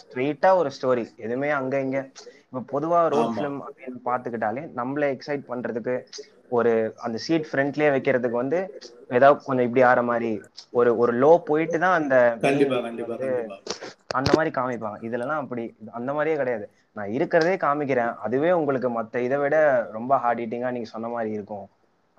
[0.00, 1.98] ஸ்ட்ரெயிட்டா ஒரு ஸ்டோரி எதுவுமே அங்க இங்க.
[2.46, 3.32] இப்ப பொதுவா ரோட்.
[3.34, 5.94] ஃபிலிம் அப்படின்னு பாத்துக்கிட்டாலே நம்மள எக்ஸைட் பண்றதுக்கு
[6.58, 8.60] ஒரு அந்த சீட் ஃப்ரண்ட்லயே வைக்கிறதுக்கு வந்து
[9.16, 10.30] ஏதாவது கொஞ்சம் இப்படி ஆற மாதிரி
[10.78, 12.14] ஒரு ஒரு லோ போயிட்டு தான் அந்த
[14.18, 14.98] அந்த மாதிரி காமிப்பாங்க.
[15.08, 15.64] இதுலலாம் அப்படி
[15.98, 16.64] அந்த மாதிரியே கிடையாது.
[16.96, 18.14] நான் இருக்கிறதே காமிக்கிறேன்.
[18.24, 19.56] அதுவே உங்களுக்கு மத்த இதை விட
[19.96, 21.66] ரொம்ப ஹார்ட் ஹீட்டிங்கா நீங்க சொன்ன மாதிரி இருக்கும்.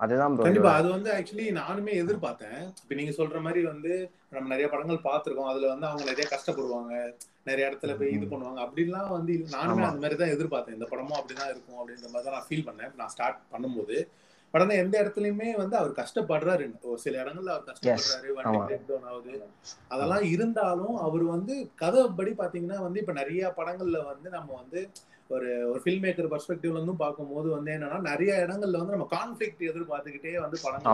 [0.02, 3.92] அதுதான் கண்டிப்பா அது வந்து ஆக்சுவலி நானுமே எதிர்பார்த்தேன் இப்ப நீங்க சொல்ற மாதிரி வந்து
[4.30, 5.50] நம்ம நிறைய படங்கள் பார்த்திருக்கோம்.
[5.52, 7.12] அதுல வந்து அவங்க நிறைய கஷ்டப்படுவாங்க.
[7.44, 8.60] நிறைய இடத்துல போய் இது பண்ணுவாங்க.
[8.66, 9.84] அப்படிலாம் வந்து நானுமே.
[9.84, 12.92] அந்த மாதிரி தான் எதிர்பார்த்தேன் இந்த படமும் அப்படிதான் இருக்கும் அப்படின்ற மாதிரி தான் நான் ஃபீல் பண்ணேன்.
[12.96, 14.08] நான் ஸ்டார்ட் பண்ணும்போது.
[14.54, 16.64] பட் எந்த இடத்துலயுமே வந்து அவர் கஷ்டப்படுறாரு.
[16.82, 18.28] ஒரு சில இடங்கள்ல அவர் கஷ்டப்படுறாரு.
[18.32, 18.58] வண்டி.
[18.58, 19.42] பிரேக் டவுன் ஆகுது.
[19.88, 24.88] அதெல்லாம் இருந்தாலும் அவர் வந்து கதைப்படி பாத்தீங்கன்னா வந்து இப்ப நிறைய படங்கள்ல வந்து நம்ம வந்து
[25.32, 30.32] ஒரு ஒரு ஃபில்ம் மேக்கர் பர்ஸ்பெக்டிவ்ல இருந்தும் பார்க்கும்போது வந்து என்னன்னா நிறைய இடங்கள்ல வந்து நம்ம கான்ஃபிளிக்ட் எதிர்பார்த்துக்கிட்டே
[30.40, 30.90] வந்து படங்கள்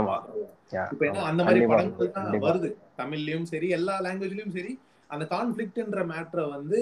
[0.72, 1.24] Yeah, இப்ப என்ன.
[1.28, 2.28] அந்த மாதிரி படங்கள் தான்.
[2.46, 2.70] வருது.
[2.98, 4.72] தமிழ்லயும் சரி எல்லா லாங்குவேஜ்லயும் சரி
[5.10, 6.78] அந்த கான்ஃபிளிக்ட்ன்ற மேட்டரை வந்து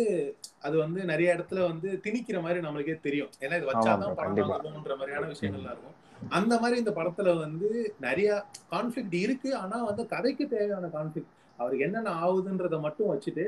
[0.62, 3.30] அது வந்து நிறைய இடத்துல வந்து திணிக்கிற மாதிரி நம்மளுக்கே தெரியும்.
[3.40, 4.50] ஏன்னா இது வச்சாதான் படம்.
[4.54, 5.94] வரும்ன்ற மாதிரியான விஷயங்கள்லாம் இருக்கும்.
[6.32, 7.68] அந்த மாதிரி இந்த படத்துல வந்து
[8.00, 8.28] நிறைய
[8.72, 9.50] கான்ஃபிளிக்ட் இருக்கு.
[9.56, 13.44] ஆனா வந்து கதைக்கு தேவையான கான்ஃபிளிக்ட் அவருக்கு என்னென்ன ஆகுதுன்றத மட்டும் வச்சுட்டு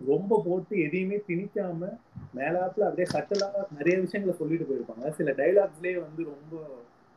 [0.00, 1.90] ரொம்ப போட்டு எதையுமே திணிக்காம
[2.38, 3.48] மேலாப்புல அப்படியே சட்டலா
[3.78, 5.12] நிறைய விஷயங்களை சொல்லிட்டு போயிருப்பாங்க.
[5.18, 6.54] சில டைலாக்ஸ்லயே வந்து ரொம்ப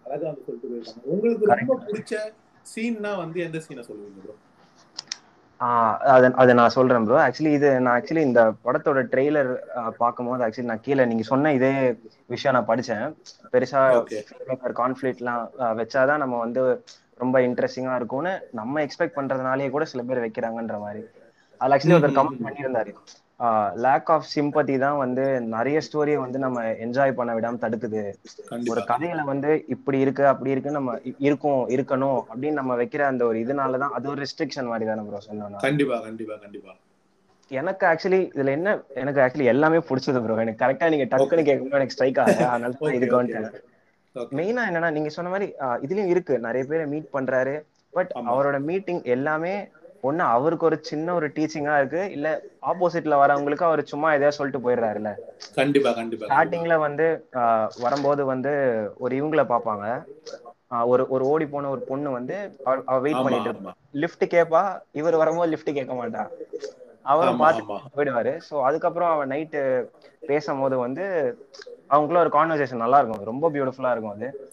[0.06, 1.04] அழகா வந்து சொல்லிட்டு போயிருப்பாங்க.
[1.14, 2.14] உங்களுக்கு ரொம்ப பிடிச்ச
[2.66, 4.36] சீன்னா வந்து எந்த சீனை சொல்லுவீங்க ப்ரோ
[6.14, 9.50] அது அது நான் சொல்றேன் ப்ரோ ஆக்சுவலி இது நான் ஆக்சுவலி இந்த படத்தோட ட்ரெய்லர்
[10.04, 11.72] பார்க்கும்போது ஆக்சுவலி நான் கீழே நீங்க சொன்ன இதே
[12.34, 13.04] விஷயம் நான் படிச்சேன்.
[13.54, 13.82] பெருசா.
[14.82, 15.44] கான்ஃபிளிக்ட்லாம்
[15.82, 16.64] வச்சாதான் நம்ம வந்து
[17.24, 21.02] ரொம்ப இன்ட்ரெஸ்டிங்கா இருக்கும்னு நம்ம எக்ஸ்பெக்ட் பண்றதுனாலேயே கூட சில பேர் வைக்கிறாங்கன்ற மாதிரி.
[21.62, 22.92] அதுல ஆக்சுவலி ஒருத்தர் கமெண்ட் பண்ணியிருந்தாரு.
[23.84, 25.24] லேக் ஆஃப் சிம்பத்தி தான் வந்து
[25.54, 28.02] நிறைய ஸ்டோரியை வந்து நம்ம என்ஜாய் பண்ண விடாம தடுக்குது.
[28.72, 33.40] ஒரு கதையில வந்து இப்படி இருக்கு அப்படி இருக்கு நம்ம இருக்கும் இருக்கணும் அப்படின்னு நம்ம வைக்கிற அந்த ஒரு
[33.40, 36.74] இதனாலதான் அது ஒரு ரெஸ்ட்ரிக்ஷன் மாதிரி தானே ப்ரோ சொன்னோம்னா கண்டிப்பா கண்டிப்பா கண்டிப்பா.
[37.52, 41.96] எனக்கு ஆக்சுவலி இதுல என்ன எனக்கு ஆக்சுவலி எல்லாமே பிடிச்சது ப்ரோ எனக்கு கரெக்டா நீங்க டக்குன்னு கேட்கும்போது எனக்கு
[41.96, 42.38] ஸ்ட்ரைக் ஆகல.
[42.54, 43.66] அதனால இதுக்கு வந்துட்டேன்.
[44.32, 45.48] மெயினா என்னன்னா நீங்க சொன்ன மாதிரி
[45.84, 46.36] இதுலயும் இருக்கு.
[46.40, 47.56] நிறைய பேரை மீட் பண்றாரு.
[47.94, 48.12] பட்.
[48.30, 49.54] அவரோட மீட்டிங் எல்லாமே
[50.04, 52.12] ஒண்ணு அவருக்கு ஒரு சின்ன ஒரு டீச்சிங்கா இருக்கு.
[52.12, 52.28] இல்ல
[52.62, 55.12] ஆப்போசிட்ல வரவங்களுக்கு அவர் சும்மா எதையா சொல்லிட்டு போயிடுறாருல்ல.
[55.56, 57.08] கண்டிப்பா கண்டிப்பா ஸ்டார்டிங்ல வந்து
[57.80, 58.54] வரும்போது வந்து
[58.98, 59.86] ஒரு இவங்கள பாப்பாங்க
[60.86, 63.72] ஒரு ஒரு ஓடி போன ஒரு பொண்ணு வந்து அவ- வெயிட் பண்ணிட்டு ஆமா.
[63.94, 66.24] லிஃப்ட் கேப்பா இவர் வரும்போது லிஃப்ட் கேட்க மாட்டா.
[67.06, 67.62] அவரும் பார்த்து
[67.96, 68.40] போயிடுவாரு.
[68.50, 69.62] சோ அதுக்கப்புறம் அவன் நைட்டு
[70.28, 71.06] பேசும்போது வந்து
[71.90, 74.52] அவங்களுக்குள்ள ஒரு கான்வர்சேஷன் நல்லா இருக்கும் ரொம்ப பியூட்டிஃபுல்லா இருக்கும் அது.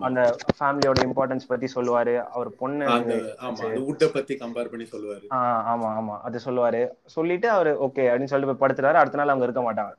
[0.00, 2.14] அந்த ஃபேமிலியோட இம்பார்ட்டன்ஸ் பத்தி சொல்லுவாரு.
[2.22, 2.84] அவர் பொண்ணு
[4.12, 5.26] பத்தி கம்பேர் பண்ணி சொல்லுவாரு.
[5.30, 6.18] ஆமா ஆமா.
[6.20, 6.88] அது சொல்லுவாரு.
[7.06, 8.92] சொல்லிட்டு அவரு ஓகே அப்படின்னு சொல்லிட்டு போய் படுத்துட்டாரு.
[8.92, 9.92] அடுத்த நாள் அவங்க இருக்க மாட்டாங்க.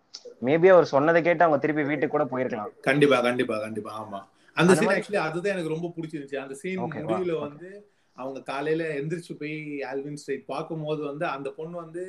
[0.46, 2.72] மேபி அவர் சொன்னதை கேட்டு அவங்க திருப்பி வீட்டுக்கு கூட போயிருக்கலாம்.
[2.82, 3.92] கண்டிப்பா கண்டிப்பா கண்டிப்பா.
[4.04, 4.20] ஆமா.
[4.54, 6.36] அந்த சீன் ஆக்சுவலி அதுதான் எனக்கு ரொம்ப பிடிச்சிருந்துச்சு.
[6.36, 7.40] அந்த சீன் முடிவுல.
[7.40, 7.70] வந்து
[8.16, 12.04] அவங்க காலையில எந்திரிச்சு போய் ஆல்வின் ஸ்ட்ரீட் பார்க்கும்போது வந்து அந்த பொண்ணு வந்து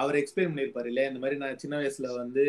[0.00, 2.44] அவர் எக்ஸ்பிளைன் பண்ணிருப்பாரு இல்லையா இந்த மாதிரி நான் சின்ன வயசுல வந்து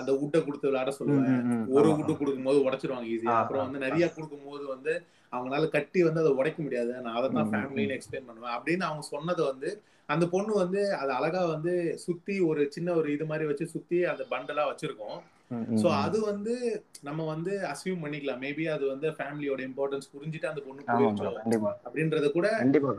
[0.00, 1.38] அந்த உட்டை கொடுத்து விளையாட சொல்லுவேன்.
[1.76, 4.92] ஒரு உட்டு கொடுக்கும்போது உடைச்சிருவாங்க ஈஸியா அப்புறம் வந்து நிறைய கொடுக்கும்போது வந்து
[5.32, 6.92] அவங்களால கட்டி வந்து அதை உடைக்க முடியாது.
[7.06, 8.54] நான் அதை தான் ஃபேமிலின்னு எக்ஸ்பிளைன் பண்ணுவேன்.
[8.56, 9.70] அப்படின்னு அவங்க சொன்னது வந்து
[10.14, 11.72] அந்த பொண்ணு வந்து அது அழகா வந்து
[12.04, 15.18] சுத்தி ஒரு சின்ன ஒரு இது மாதிரி வச்சு சுத்தி அந்த பண்டலா வச்சிருக்கோம்.
[15.50, 15.78] ம்.
[16.00, 16.54] அது வந்து
[17.02, 18.40] நம்ம வந்து அசியூம் பண்ணிக்கலாம்.
[18.42, 20.82] மேபி அது வந்து ஃபேமிலியோட இம்பார்ட்டன்ஸ் புரிஞ்சுட்டு அந்த பொண்ணு
[21.36, 21.70] கண்டிப்பா.
[21.86, 22.48] அப்படின்றத கூட.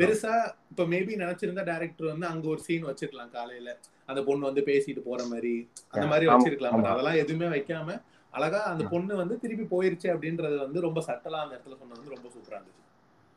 [0.01, 0.33] பெருசா
[0.71, 3.69] இப்ப மேபி நினைச்சிருந்தா டைரக்டர் வந்து அங்க ஒரு சீன் வச்சிருக்கலாம் காலையில.
[4.09, 5.55] அந்த பொண்ணு வந்து பேசிட்டு போற மாதிரி.
[5.93, 6.75] அந்த மாதிரி வச்சிருக்கலாம்.
[6.77, 6.91] பட்.
[6.93, 7.97] அதெல்லாம் எதுவுமே வைக்காம
[8.33, 8.83] அழகா அந்த.
[8.91, 12.77] பொண்ணு வந்து திருப்பி போயிருச்சு அப்படின்றது வந்து ரொம்ப சட்டலா அந்த இடத்துல சொன்னது வந்து ரொம்ப சூப்பரா இருந்துச்சு.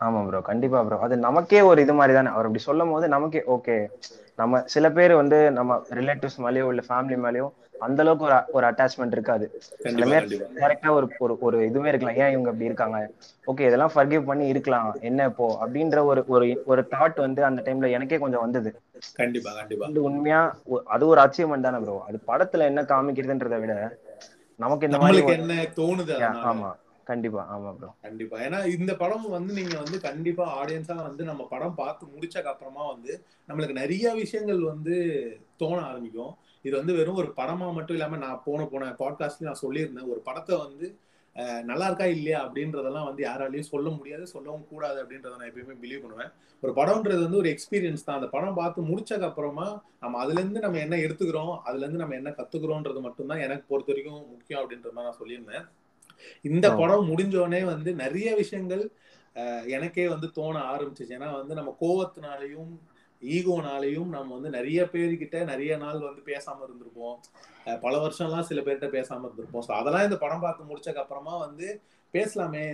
[0.01, 2.31] ஆமா ப்ரோ கண்டிப்பா ப்ரோ அது நமக்கே ஒரு இது மாதிரி தானே.
[2.31, 3.77] அவர் அப்படி சொல்லும் போது நமக்கே ஓகே
[4.39, 9.13] நம்ம சில பேர் வந்து நம்ம ரிலேட்டிவ்ஸ் மேலயோ இல்ல ஃபேமிலி மேலயோ அந்த அளவுக்கு ஒரு ஒரு அட்டாச்மெண்ட்
[9.13, 9.47] இருக்காது.
[9.85, 10.27] சில பேர்
[10.57, 12.17] டேரக்டா ஒரு ஒரு ஒரு இதுவே இருக்கலாம்.
[12.17, 12.99] ஏன் இவங்க இப்படி இருக்காங்க?
[13.47, 14.95] ஓகே இதெல்லாம் ஃபர்கிவ் பண்ணி இருக்கலாம்.
[15.01, 15.49] என்ன இப்போ?
[15.63, 18.73] அப்படின்ற ஒரு ஒரு ஒரு தாட் வந்து அந்த டைம்ல எனக்கே கொஞ்சம் வந்தது.
[19.15, 19.89] கண்டிப்பா கண்டிப்பா.
[20.05, 20.41] உண்மையா
[20.87, 23.75] அது ஒரு அச்சீவ்மெண்ட் தானே ப்ரோ அது படத்துல என்ன காமிக்கிறதுன்றதை விட
[24.61, 26.17] நமக்கு இந்த மாதிரி என்ன தோணுது
[26.47, 26.71] ஆமா.
[27.07, 28.37] கண்டிப்பா ஆமா ப்ரோ கண்டிப்பா.
[28.41, 33.13] ஏன்னா இந்த படம் வந்து நீங்க வந்து கண்டிப்பா ஆடியன்ஸா வந்து நம்ம படம் பார்த்து முடிச்சக்கு அப்புறமா வந்து
[33.49, 34.95] நம்மளுக்கு நிறைய விஷயங்கள் வந்து
[35.57, 36.33] தோண ஆரம்பிக்கும்.
[36.65, 40.11] இது வந்து வெறும் ஒரு படமா மட்டும் இல்லாம நான் போன போன பாட்காஸ்ட்ல நான் சொல்லியிருந்தேன்.
[40.13, 40.87] ஒரு படத்தை வந்து
[41.37, 46.03] அஹ், நல்லா இருக்கா இல்லையா அப்படின்றதெல்லாம் வந்து யாராலையும் சொல்ல முடியாது சொல்லவும் கூடாது அப்படின்றத நான் எப்பயுமே பிலீவ்
[46.03, 46.31] பண்ணுவேன்.
[46.63, 48.19] ஒரு படம்ன்றது வந்து ஒரு எக்ஸ்பீரியன்ஸ் தான்.
[48.19, 49.67] அந்த படம் பார்த்து முடிச்சதுக்கு அப்புறமா
[50.03, 54.23] நம்ம அதுல இருந்து நம்ம என்ன எடுத்துக்கிறோம் அதுல இருந்து நம்ம என்ன கத்துக்கிறோன்றது மட்டும்தான் எனக்கு பொறுத்த வரைக்கும்
[54.31, 55.65] முக்கியம் அப்படின்ற மாதிரி நான் சொல்லியிருந்தேன்.
[56.45, 56.67] இந்த.
[56.81, 58.85] படம் முடிஞ்சோடனே வந்து நிறைய விஷயங்கள்
[59.71, 61.17] எனக்கே வந்து தோண ஆரம்பிச்சிச்சு.
[61.17, 62.73] ஏன்னா வந்து நம்ம கோவத்தினாலையும்
[63.35, 67.17] ஈகோனாலையும் நம்ம வந்து நிறைய பேர்கிட்ட நிறைய நாள் வந்து பேசாம இருந்திருப்போம்.
[67.85, 69.67] பல வருஷம்லாம் சில பேர்கிட்ட பேசாம இருந்திருப்போம்.
[69.69, 71.69] ஸோ அதெல்லாம் இந்த படம் பார்த்து முடிச்சதுக்கு அப்புறமா வந்து
[72.15, 72.65] பேசலாமே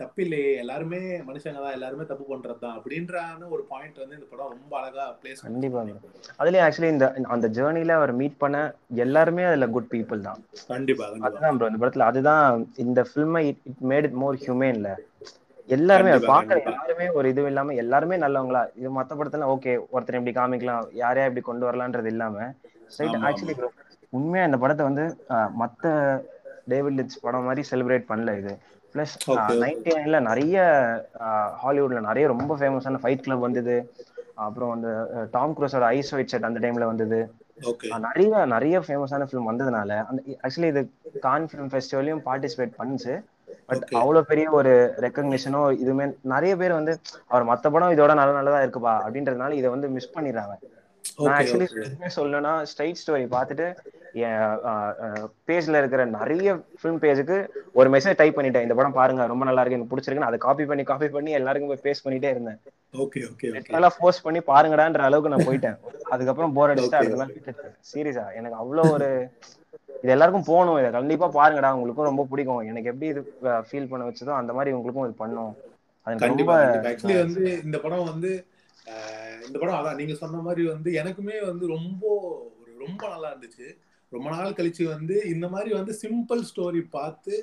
[0.00, 4.72] தப்பில்லையே எல்லாருமே மனுஷங்க தான் எல்லாருமே தப்பு பண்றது தான் அப்படின்றான ஒரு பாயிண்ட் வந்து இந்த படம் ரொம்ப
[4.78, 5.80] அழகா பிளேஸ் கண்டிப்பா.
[6.40, 8.62] அதுலயும் ஆக்சுவலி இந்த அந்த ஜேர்னில அவர் மீட் பண்ண
[9.04, 10.40] எல்லாருமே அதுல குட் பீப்புள் தான்.
[10.72, 11.28] கண்டிப்பா கண்டிப்பா.
[11.28, 14.92] அதுதான் ப்ரோ இந்த படத்துல அதுதான் இந்த ஃபில்மை இட் மேட் இட் மோர் ஹியூமன்ல
[15.74, 16.56] எல்லாருமே பாக்குற.
[16.70, 18.62] எல்லாருமே ஒரு இது இல்லாம எல்லாருமே நல்லவங்களா.
[18.80, 22.36] இது மத்த படத்துல ஓகே ஒருத்தர் இப்படி காமிக்கலாம் யாரையா இப்படி கொண்டு வரலான்றது இல்லாம
[23.28, 23.54] ஆக்சுவலி
[24.16, 25.04] உண்மையா இந்த படத்தை வந்து
[25.62, 25.84] மத்த
[26.72, 28.52] டேவிட் லிட்ஸ் படம் மாதிரி செலிப்ரேட் பண்ணல இது.
[28.92, 29.14] பிளஸ்.
[29.62, 30.56] நைன்டி நைன்ல நிறைய
[31.62, 33.76] ஹாலிவுட்ல நிறைய ரொம்ப ஃபேமஸான ஃபைட் கிளப் வந்தது.
[34.44, 34.88] அப்புறம் அந்த
[35.34, 37.18] டாம் குரூஸோட ஐஸ் ஒயிட் செட் அந்த டைம்ல வந்தது.
[38.06, 40.82] நிறைய நிறைய ஃபேமஸான ஃபிலிம் வந்ததுனால அந்த ஆக்சுவலி இது
[41.26, 43.14] கான் ஃபிலிம் ஃபெஸ்டிவலையும் பார்ட்டிசிபேட் பண்ணுச்சு.
[43.68, 43.84] பட்.
[44.00, 44.72] அவ்வளவு பெரிய ஒரு
[45.04, 46.94] ரெக்கக்னிஷனோ இதுமே நிறைய பேர் வந்து
[47.32, 50.56] அவர் மத்த படம் இதோட நல்ல நல்லதா இருக்குப்பா அப்படின்றதுனால இதை வந்து மிஸ் பண்ணிடுறாங்க.
[51.24, 51.66] நான் ஆக்சுவலி
[52.18, 53.66] சொல்லணும்னா ஸ்ட்ரைட் ஸ்டோரி பார்த்துட்டு
[54.26, 54.40] என்
[55.48, 57.36] பேஜ்ல இருக்கிற நிறைய ஃபிலிம் பேஜுக்கு
[57.78, 58.66] ஒரு மெசேஜ் டைப் பண்ணிட்டேன்.
[58.66, 61.84] இந்த படம் பாருங்க ரொம்ப நல்லா இருக்கு எனக்கு பிடிச்சிருக்குன்னு அதை காப்பி பண்ணி காப்பி பண்ணி எல்லாருக்கும் போய்
[61.86, 62.58] பேஸ்ட் பண்ணிட்டே இருந்தேன்.
[63.04, 65.76] ஓகே ஓகே ஓகே நல்லா ஃபோர்ஸ் பண்ணி பாருங்கடான்ற அளவுக்கு நான் போயிட்டேன்.
[66.14, 69.10] அதுக்கப்புறம் போர் அடிச்சுட்டு விட்டுட்டேன் சீரியஸா எனக்கு அவ்வளவு ஒரு
[70.02, 70.78] இது எல்லாருக்கும் போகணும்.
[70.80, 71.70] இதை கண்டிப்பா பாருங்கடா.
[71.76, 72.62] உங்களுக்கும் ரொம்ப பிடிக்கும்.
[72.70, 73.22] எனக்கு எப்படி இது
[73.68, 75.54] ஃபீல் பண்ண வச்சதோ அந்த மாதிரி உங்களுக்கும் இது பண்ணும்.
[76.06, 76.56] கண்டிப்பா
[76.90, 78.30] ஆக்சுவலி வந்து இந்த படம் வந்து
[79.46, 82.02] இந்த படம் அதான் நீங்க சொன்ன மாதிரி வந்து எனக்குமே வந்து ரொம்ப
[82.58, 83.66] ஒரு ரொம்ப நல்லா இருந்துச்சு.
[84.12, 87.34] ரொம்ப நாள் கழிச்சு வந்து இந்த மாதிரி வந்து சிம்பிள் ஸ்டோரி பார்த்து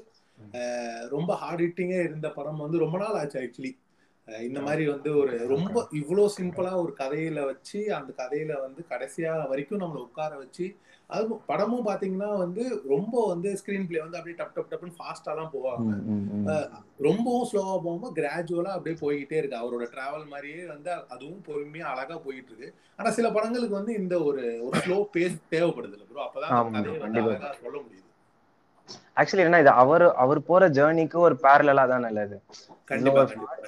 [1.16, 3.72] ரொம்ப ஹார்ட் ஹிட்டிங்கே இருந்த படம் வந்து ரொம்ப நாள் ஆச்சு ஆக்சுவலி
[4.28, 9.82] இந்த மாதிரி வந்து ஒரு ரொம்ப இவ்வளோ சிம்பிளா ஒரு கதையில வச்சு அந்த கதையில வந்து கடைசியா வரைக்கும்
[9.82, 10.66] நம்மளை உட்கார வச்சு
[11.10, 15.90] அது படமும் பாத்தீங்கன்னா வந்து ரொம்ப வந்து ஸ்கிரீன் பிளே வந்து அப்படியே டப் டப் டப்னு ஃபாஸ்டா போவாங்க.
[17.00, 19.62] ரொம்பவும் ஸ்லோவா போகாம கிராஜுவலா அப்படியே போய்கிட்டே இருக்கு.
[19.62, 24.44] அவரோட டிராவல் மாதிரியே வந்து அதுவும் பொறுமையா அழகா போயிட்டு இருக்கு ஆனா சில படங்களுக்கு வந்து இந்த ஒரு
[24.62, 27.24] ஒரு ஸ்லோ பேஸ் தேவைப்படுது இல்ல ப்ரோ அப்பதான் கதையை வந்து.
[27.26, 28.03] அழகா சொல்ல முடியுது
[29.20, 32.36] ஆக்சுவலி என்ன இது அவர் அவர் போற ஜேர்னிக்கு ஒரு பேரலா தான் நல்லது.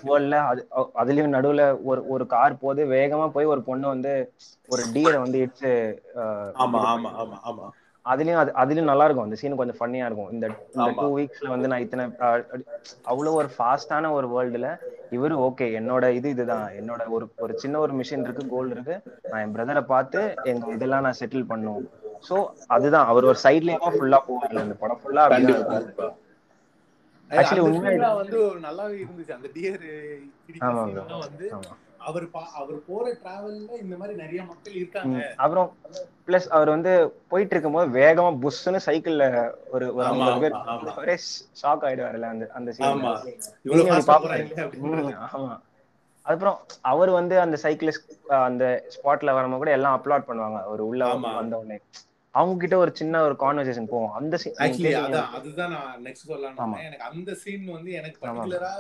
[0.08, 0.62] வேர்ல்ட்ல அது
[1.02, 4.14] அதுலயும் நடுவுல ஒரு ஒரு கார் போது வேகமா போய் ஒரு பொண்ணு வந்து
[4.70, 5.72] ஒரு டீரை வந்து இடிச்சு
[8.06, 9.28] அதுலயும் அது அதுலயும் நல்லா இருக்கும்.
[9.28, 10.32] அந்த சீன் கொஞ்சம் ஃபன்னியா இருக்கும்.
[10.34, 10.48] இந்த.
[11.00, 12.04] டூ வீக்ஸ்ல வந்து நான் இத்தனை
[13.12, 14.68] அவ்வளவு ஒரு ஃபாஸ்டான ஒரு வேர்ல்டுல
[15.16, 16.68] இவரு ஓகே என்னோட இது இதுதான்.
[16.80, 18.96] என்னோட ஒரு ஒரு சின்ன ஒரு மிஷின் இருக்கு கோல் இருக்கு.
[19.32, 21.84] நான் என் பிரதரை பார்த்து எங்க இதெல்லாம் நான் செட்டில் பண்ணும்.
[22.26, 22.38] சோ
[22.70, 23.08] அதுதான்.
[23.12, 25.54] அவர் ஒரு சைட்லயே தான் ஃபுல்லா போவாங்க இந்த படம் ஃபுல்லா அந்த
[27.68, 29.34] உண்மையா வந்து ஒரு நல்லாவே இருந்துச்சு.
[29.38, 29.86] அந்த டியர்.
[31.24, 31.48] வந்து
[32.08, 35.22] அவர் அவர் போற டிராவல்ல இந்த மாதிரி நிறைய மக்கள் இருக்காங்க.
[35.44, 35.70] அப்புறம்
[36.28, 36.92] பிளஸ் அவர் வந்து
[37.32, 39.26] போயிட்டு இருக்கும்போது வேகமா புஷ்னு சைக்கிள்ல
[39.74, 40.58] ஒரு ஒரு ஐம்பது பேர்
[41.00, 41.16] ஒரே
[41.62, 42.70] ஷாக் ஆயிடுவாருல்ல அந்த அந்த
[44.84, 45.54] ம், ஆமா.
[46.26, 46.60] அதுக்கப்புறம்
[46.92, 50.60] அவர் வந்து அந்த சைக்கிளிஸ்ட் அந்த ஸ்பாட்ல வரும்போது கூட எல்லாம் அப்லோட் பண்ணுவாங்க.
[50.68, 51.02] அவர் உள்ள
[51.34, 51.78] வந்த உடனே.
[52.36, 54.36] அவங்க கிட்ட ஒரு சின்ன ஒரு கான்வர்சேஷன் போகும் அந்த
[55.36, 56.86] அதுதான் நான் நெக்ஸ்ட் இருந்தேன்.
[56.88, 58.20] எனக்கு அந்த சீன் வந்து எனக்கு.
[58.24, 58.74] பர்டிகுலரா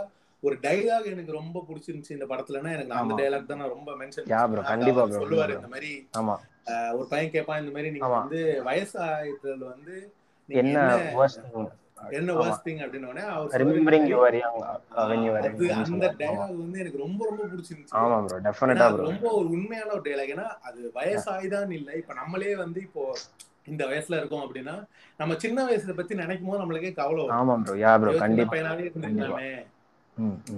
[0.44, 4.64] ஒரு டைலாக் எனக்கு ரொம்ப பிடிச்சிருந்துச்சு இந்த படத்துலன்னா எனக்கு அந்த டைலாக் தான் ரொம்ப மென்ஷன் யா ப்ரோ
[4.68, 6.36] கண்டிப்பா ப்ரோ சொல்லுவாரு இந்த மாதிரி ஆமா.
[6.96, 9.96] ஒரு பையன் கேட்பான் இந்த மாதிரி நீங்க வந்து வயசாயிட்டதுல வந்து
[10.50, 10.78] என்ன
[12.12, 14.60] என்ன worst thing அப்படின்னு அவர் ரிமெம்பரிங் யுவர் யங்
[15.84, 16.08] அந்த
[16.58, 17.96] வந்து எனக்கு ரொம்ப ரொம்ப பிடிச்சிருந்துச்சு.
[17.96, 21.92] ஆமா டெஃபினட்டா ரொம்ப ஒரு உண்மையான ஒரு டைலாக் ஏன்னா அது வயசாயிதான் இல்ல.
[21.94, 23.04] இப்ப நம்மளே வந்து இப்போ
[23.66, 24.76] இந்த வயசுல இருக்கோம் அப்படின்னா
[25.18, 29.50] நம்ம சின்ன வயசுல பத்தி நினைக்கும் போது நம்மளுக்கே கவலை ஆமா யா கண்டிப்பா பையனாவே இருந்திருக்கலாமே.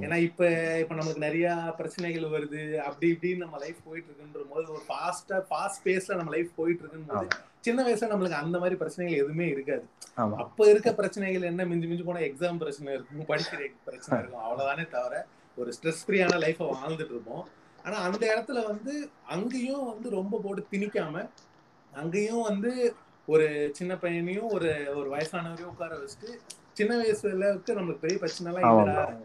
[0.02, 0.41] ஏன்னா இப்ப
[0.80, 2.78] இப்ப நமக்கு நிறைய பிரச்சனைகள் வருது.
[2.80, 7.30] அப்படி இப்படின்னு நம்ம லைஃப் போயிட்டு இருக்குன்ற போது ஒரு ஃபாஸ்டா ஃபாஸ்ட் பேஸ்ல நம்ம லைஃப் போயிட்டு இருக்குன்னு
[7.62, 9.86] சின்ன வயசுல நம்மளுக்கு அந்த மாதிரி பிரச்சனைகள் எதுவுமே இருக்காது.
[10.36, 11.65] அப்ப இருக்க பிரச்சனைகள் என்ன?
[11.65, 14.46] மிஞ்சி மிஞ்சி போனா எக்ஸாம் பிரச்சனை இருக்கும் படிக்கிற பிரச்சனை இருக்கும்.
[14.46, 15.26] அவ்வளவுதானே தவிர
[15.58, 17.43] ஒரு ஸ்ட்ரெஸ் ஃப்ரீயான லைஃபை வாழ்ந்துட்டு இருப்போம்.
[17.86, 18.93] ஆனா அந்த இடத்துல வந்து
[19.26, 21.26] அங்கேயும் வந்து ரொம்ப போட்டு திணிக்காம
[21.93, 22.72] அங்கேயும் வந்து
[23.28, 26.30] ஒரு சின்ன பையனையும் ஒரு ஒரு வயசானவரையும் உட்கார வச்சுட்டு
[26.74, 29.15] சின்ன வயசுலக்கு நம்மளுக்கு பெரிய பிரச்சனை எல்லாம்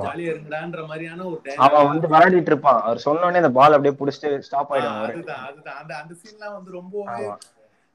[0.00, 2.82] ஜாலியா இருங்கடான்ற மாதிரியான ஒரு அவன் டைலாக் வந்து விளையாடிட்டு இருப்பான்.
[2.82, 5.76] அவர் சொன்ன உடனே அந்த பால் அப்படியே புடிச்சிட்டு ஸ்டாப் ஆயிடும் ஒரு அதுதான் அதுதான்.
[5.76, 7.36] அந்த அந்த சீன்லாம் வந்து ரொம்பவே ஆமா.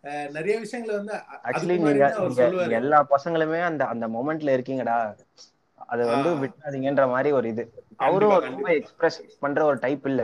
[0.04, 4.98] அஹ், நிறைய விஷயங்களை வந்து அ- அதுக்கு ஆக்சுவலி முன்னாடி நீங்க எல்லா பசங்களுமே அந்த அந்த மொமெண்ட்ல இருக்கீங்கடா.
[5.90, 7.64] அதை வந்து ஆஹ் விட்டுறாதீங்கன்ற மாதிரி ஒரு இது.
[8.00, 10.24] அவரும் ரொம்ப எக்ஸ்பிரஸ் பண்ற ஒரு டைப் இல்ல.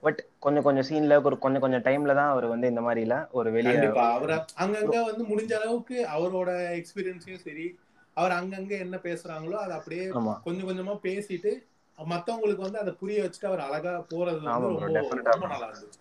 [0.00, 3.74] பட் கொஞ்சம் கொஞ்சம் சீன்ல ஒரு கொஞ்சம் கொஞ்சம் டைம்ல தான் அவர் வந்து இந்த மாதிரில ஒரு வெளிய
[4.06, 7.66] அவரை அங்கங்க வந்து முடிஞ்ச அளவுக்கு அவரோட எக்ஸ்பீரியன்ஸையும் சரி
[8.16, 10.04] அவர் அங்கங்க என்ன பேசுறாங்களோ அதை அப்படியே
[10.46, 11.52] கொஞ்சம் கொஞ்சமா பேசிட்டு
[11.98, 14.40] மத்தவங்களுக்கு வந்து அதை புரிய வச்சுட்டு அவர் அழகா போறது
[14.78, 16.00] வந்து ரொம்ப நல்லா இருந்துச்சு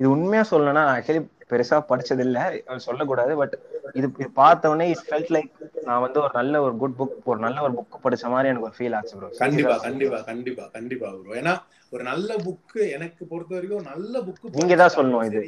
[0.00, 2.38] இது உண்மையா சொல்லணும்னா நான் ஆக்சுவலி பெருசா படிச்சது இல்ல
[2.86, 3.54] சொல்லக்கூடாது பட்
[3.94, 5.50] இது இது பார்த்த உடனே இட் ஃபெல்ட் லைக்
[5.86, 8.76] நான் வந்து ஒரு நல்ல ஒரு குட் புக் ஒரு நல்ல ஒரு புக் படிச்ச மாதிரி எனக்கு ஒரு
[8.78, 11.54] ஃபீல் ஆச்சு ப்ரோ கண்டிப்பா கண்டிப்பா கண்டிப்பா கண்டிப்பா ப்ரோ ஏன்னா
[11.92, 15.42] ஒரு நல்ல புக்கு எனக்கு பொறுத்த வரைக்கும் நல்ல புக்கு நீங்க தான் சொல்லணும் இது.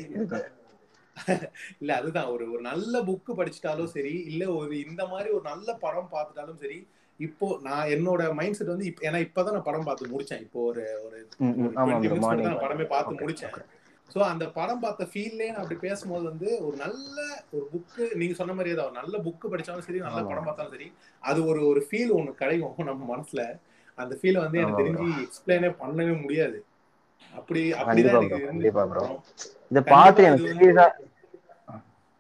[1.83, 2.29] இல்ல அதுதான்.
[2.35, 6.79] ஒரு ஒரு நல்ல புக்கு படிச்சிட்டாலும் சரி இல்ல ஒரு இந்த மாதிரி ஒரு நல்ல படம் பார்த்துட்டாலும் சரி
[7.21, 10.43] இப்போ நான் என்னோட மைண்ட் செட் வந்து ஏன்னா இப்பதான் நான் படம் பார்த்து முடிச்சேன்.
[10.47, 11.19] இப்போ ஒரு ஒரு
[12.63, 13.21] படமே பார்த்து.
[13.23, 13.55] முடிச்சேன்.
[14.11, 17.19] சோ அந்த படம் பார்த்த ஃபீல்லே நான் அப்படி பேசும்போது வந்து ஒரு நல்ல
[17.57, 18.89] ஒரு புக்கு நீங்க சொன்ன மாதிரியே தான்.
[18.91, 20.89] ஒரு நல்ல புக்கு படிச்சாலும் சரி நல்ல படம் பார்த்தாலும் சரி
[21.23, 23.43] அது ஒரு ஒரு ஃபீல் ஒண்ணு கிடைக்கும் நம்ம மனசுல.
[23.99, 26.59] அந்த ஃபீலை வந்து எனக்கு தெரிஞ்சு எக்ஸ்பிளைனே பண்ணவே முடியாது.
[27.35, 28.39] அப்படி அப்படிதான் எனக்கு
[29.75, 30.89] இதை பார்த்து எனக்கு சீரியஸா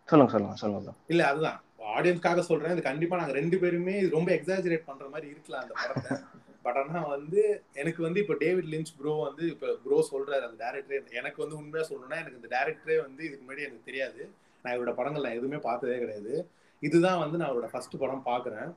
[0.09, 0.91] சொல்லுங்க சொல்லுங்க சொல்லுங்க.
[1.13, 1.59] இல்ல அதுதான்.
[1.97, 2.73] ஆடியன்ஸ்க்காக சொல்றேன்.
[2.75, 6.15] இது கண்டிப்பா நாங்க ரெண்டு பேருமே இது ரொம்ப எக்ஸாஜரேட் பண்ற மாதிரி இருக்கலாம் அந்த படத்தை.
[6.65, 7.41] பட் ஆனா வந்து
[7.81, 11.85] எனக்கு வந்து இப்போ டேவிட் லிஞ்ச் ப்ரோ வந்து இப்போ ப்ரோ சொல்றாரு அந்த டேரக்டரே எனக்கு வந்து உண்மையா
[11.91, 14.21] சொல்லணும்னா எனக்கு இந்த டேரக்டரே வந்து இதுக்கு முன்னாடி எனக்கு தெரியாது.
[14.65, 16.35] நான் இவரோட படங்கள் நான் எதுவுமே பார்த்ததே கிடையாது.
[16.83, 18.71] இதுதான் வந்து நான் அவரோட ஃபர்ஸ்ட் படம் பாக்குறேன்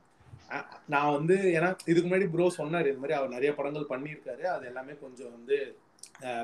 [0.94, 4.44] நான் வந்து ஏன்னா இதுக்கு முன்னாடி ப்ரோ சொன்னாரு இது மாதிரி அவர் நிறைய படங்கள் பண்ணியிருக்காரு.
[4.56, 5.58] அது எல்லாமே கொஞ்சம் வந்து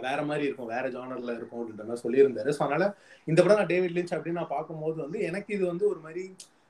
[0.07, 2.49] வேற மாதிரி இருக்கும் வேற ஜானர்ல இருக்கும் அப்படின்ற மாதிரி சொல்லியிருந்தாரு.
[2.57, 2.85] ஸோ அதனால
[3.27, 6.23] இந்த படம் நான் டேவிட் லிஞ்ச் அப்படின்னு நான் பார்க்கும்போது வந்து எனக்கு இது வந்து ஒரு மாதிரி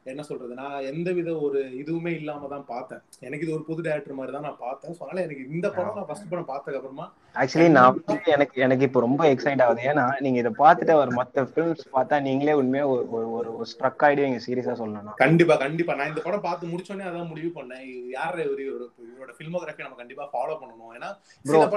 [0.05, 0.53] என்ன சொல்றது?
[0.53, 3.01] நான் எந்த வித ஒரு இதுவுமே இல்லாம தான் பார்த்தேன்.
[3.19, 4.91] எனக்கு இது ஒரு புது டேரக்டர் மாதிரி தான் நான் பார்த்தேன்.
[4.91, 8.99] ஸோ அதனால எனக்கு இந்த படம் நான் ஃபர்ஸ்ட் படம் பார்த்ததுக்கு அப்புறமா ஆக்சுவலி நான் எனக்கு எனக்கு இப்போ
[8.99, 9.81] ரொம்ப எக்ஸைட் ஆகுது.
[9.83, 14.05] ஏன்னா நீங்க இதை பார்த்துட்டு ஒரு மத்த ஃபிலிம்ஸ் பார்த்தா நீங்களே உண்மையா ஒரு ஒரு ஒரு ஒரு ஸ்ட்ரக்
[14.05, 15.13] ஆயிடுவீங்க சீரியஸா சொல்லணும்னா.
[15.15, 15.93] கண்டிப்பா கண்டிப்பா.
[15.93, 17.85] நான் இந்த படம் பார்த்து முடிச்சோடனே அதான் முடிவு பண்ணேன்.
[18.09, 18.63] யார் இவரு?
[18.67, 20.93] இவரு- இவரோட ஃபில்மோகிராஃபி நம்ம கண்டிப்பா ஃபாலோ பண்ணணும்.
[20.93, 21.11] ஏன்னா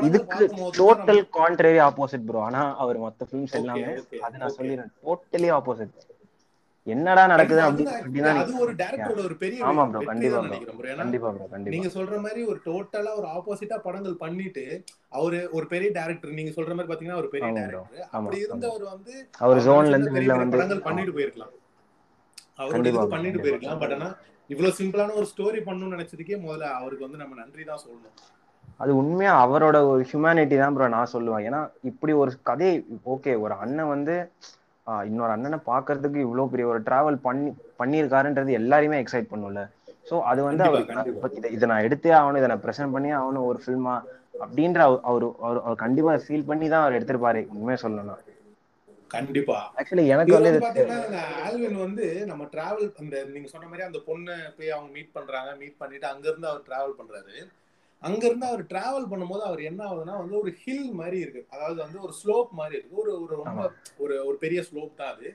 [0.02, 3.88] இதுக்கு டோட்டல் கான்ட்ரரி ஆப்போசிட் ப்ரோ ஆனா அவர் மத்த ஃபிலிம்ஸ் எல்லாமே
[4.20, 4.92] அது நான் சொல்லிடுறேன்.
[5.04, 5.94] டோட்டலி ஆப்போசிட்
[6.86, 7.84] என்னடா நடக்குது அது
[8.64, 10.40] ஒரு டேரக்டரோட ஒரு பெரிய ஆமா ப்ரோ கண்டிப்பா
[10.98, 11.72] கண்டிப்பா ப்ரோ கண்டிப்பா.
[11.74, 14.64] நீங்க சொல்ற மாதிரி ஒரு டோட்டலா ஒரு ஆப்போசிட்டா படங்கள் பண்ணிட்டு
[15.12, 19.60] அவரு ஒரு பெரிய டேரக்டர் நீங்க சொல்ற மாதிரி பாத்தீங்கன்னா ஒரு பெரிய டேரக்டர் அப்படி இருந்தவர் வந்து அவர்
[19.66, 21.52] ஜோன்ல இருந்து பெரிய வந்து படங்கள் பண்ணிட்டு போயிருக்கலாம்.
[22.60, 23.80] அவரோட ப்ரோ பண்ணிட்டு போயிருக்கலாம்.
[23.82, 24.08] பட் ஆனா
[24.50, 28.14] இவ்வளவு சிம்பிளான ஒரு ஸ்டோரி பண்ணணும்னு நினைச்சதுக்கே முதல்ல அவருக்கு வந்து நம்ம நன்றி தான் சொல்லணும்.
[28.80, 31.44] அது உண்மையா அவரோட ஒரு ஹியூமனிட்டி தான் ப்ரோ நான் சொல்லுவேன்.
[31.48, 32.70] ஏன்னா இப்படி ஒரு கதை
[33.14, 34.14] ஓகே ஒரு அண்ணன் வந்து
[35.08, 39.62] இன்னொரு அண்ணனை பார்க்கறதுக்கு இவ்வளோ பெரிய ஒரு டிராவல் பண்ணி பண்ணியிருக்காருன்றது எல்லாரையுமே எக்ஸைட் பண்ணும்ல.
[40.10, 40.64] ஸோ அது வந்து
[41.12, 43.94] இப்ப இதை நான் எடுத்தே ஆகணும் இதை நான் ப்ரெசென்ட் பண்ணி ஆகணும் ஒரு ஃபில்மா
[44.44, 48.16] அப்படின்ற அவர் அவர் அவர் அவர் கண்டிப்பா ஃபீல் பண்ணி தான் அவர் எடுத்திருப்பாரு உண்மையா சொல்லணும்னா.
[49.14, 49.58] கண்டிப்பா.
[49.80, 50.82] ஆக்சுவலி எனக்கு வந்து
[51.46, 55.80] ஆல்வின் வந்து நம்ம டிராவல் அந்த நீங்க சொன்ன மாதிரி அந்த பொண்ணை போய் அவங்க மீட் பண்றாங்க மீட்
[55.82, 57.36] பண்ணிட்டு அங்க இருந்து அவர் டிராவல் பண்றாரு.
[58.02, 61.42] அங்க இருந்து அவர் டிராவல் பண்ணும்போது அவர் என்ன ஆகுதுன்னா வந்து ஒரு ஹில் மாதிரி இருக்கு.
[61.54, 63.00] அதாவது வந்து ஒரு ஸ்லோப் மாதிரி இருக்கு.
[63.02, 63.62] ஒரு ஒரு ரொம்ப
[64.04, 65.28] ஒரு ஒரு பெரிய ஸ்லோப் தான் அது.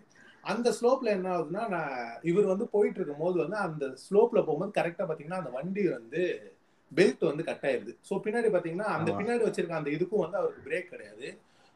[0.43, 1.95] அந்த ஸ்லோப்ல என்ன ஆகுதுன்னா நான்
[2.31, 6.21] இவர் வந்து போயிட்டு இருக்கும் போது வந்து அந்த ஸ்லோப்ல போகும்போது கரெக்டா பாத்தீங்கன்னா அந்த வண்டி வந்து
[6.91, 7.91] பெல்ட் வந்து கட் ஆயிருது.
[8.07, 11.27] ஸோ பின்னாடி பாத்தீங்கன்னா அந்த பின்னாடி வச்சிருக்க அந்த இதுக்கும் வந்து அவருக்கு பிரேக் கிடையாது.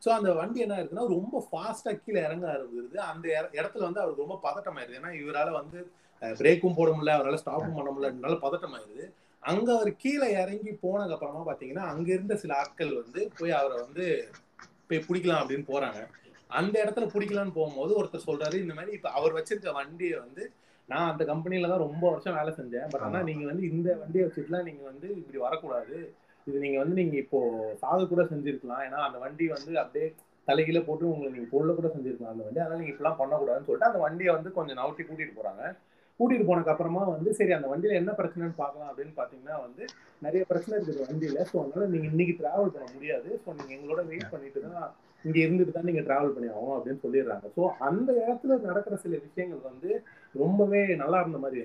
[0.02, 2.98] ஸோ அந்த வண்டி என்ன இருக்குன்னா ரொம்ப ஃபாஸ்டா கீழே இறங்க ஆரம்பிச்சிருது.
[3.12, 3.28] அந்த
[3.60, 5.80] இடத்துல வந்து அவருக்கு ரொம்ப பதட்டம் ஆயிருது ஏன்னா இவரால வந்து
[6.42, 7.16] பிரேக்கும் போட முடியல.
[7.18, 9.06] அவரால் ஸ்டாப்பும் பண்ண முடியல பதட்டம் ஆயிருது
[9.46, 14.06] அங்க அவர் கீழே இறங்கி போனதுக்கு அப்புறமா பாத்தீங்கன்னா அங்க இருந்த சில ஆட்கள் வந்து போய் அவரை வந்து
[14.88, 16.00] போய் பிடிக்கலாம் அப்படின்னு போறாங்க.
[16.60, 20.44] அந்த இடத்துல பிடிக்கலான்னு போகும்போது ஒருத்தர் சொல்றாரு இந்த மாதிரி இப்ப அவர் வச்சிருக்க வண்டியை வந்து
[20.90, 22.90] நான் அந்த கம்பெனில தான் ரொம்ப வருஷம் வேலை செஞ்சேன்.
[22.92, 25.98] பட் ஆனா நீங்க வந்து இந்த வண்டியை வச்சுட்டுலாம் நீங்க வந்து இப்படி வரக்கூடாது.
[26.48, 27.40] இது நீங்க வந்து நீங்க இப்போ
[27.84, 28.84] சாது கூட செஞ்சிருக்கலாம்.
[28.88, 30.08] ஏன்னா அந்த வண்டி வந்து அப்படியே
[30.48, 32.34] தலைகீழ போட்டு உங்களுக்கு நீங்க பொருளை கூட செஞ்சிருக்கலாம்.
[32.36, 35.64] அந்த வண்டி அதனால நீங்க இப்பெல்லாம் பண்ணக்கூடாதுன்னு சொல்லிட்டு அந்த வண்டியை வந்து கொஞ்சம் நவுட்டி கூட்டிட்டு போறாங்க.
[36.20, 39.84] கூட்டிட்டு போனதுக்கு அப்புறமா வந்து சரி அந்த வண்டியில என்ன பிரச்சனைன்னு பார்க்கலாம் அப்படின்னு பாத்தீங்கன்னா வந்து
[40.26, 41.40] நிறைய பிரச்சனை இருக்குது வண்டியில.
[41.50, 43.30] ஸோ அதனால நீங்க இன்னைக்கு டிராவல் பண்ண முடியாது.
[43.44, 44.88] ஸோ நீங்க எங்களோட வெயிட் பண்ணிட்டு தான்
[45.26, 47.48] இங்க இருந்துட்டு தான் நீங்க டிராவல் பண்ணி ஆகும் அப்படின்னு சொல்லிடுறாங்க.
[47.58, 49.92] ஸோ அந்த இடத்துல நடக்கிற சில விஷயங்கள் வந்து
[50.44, 51.60] ரொம்பவே நல்லா இருந்த மாதிரி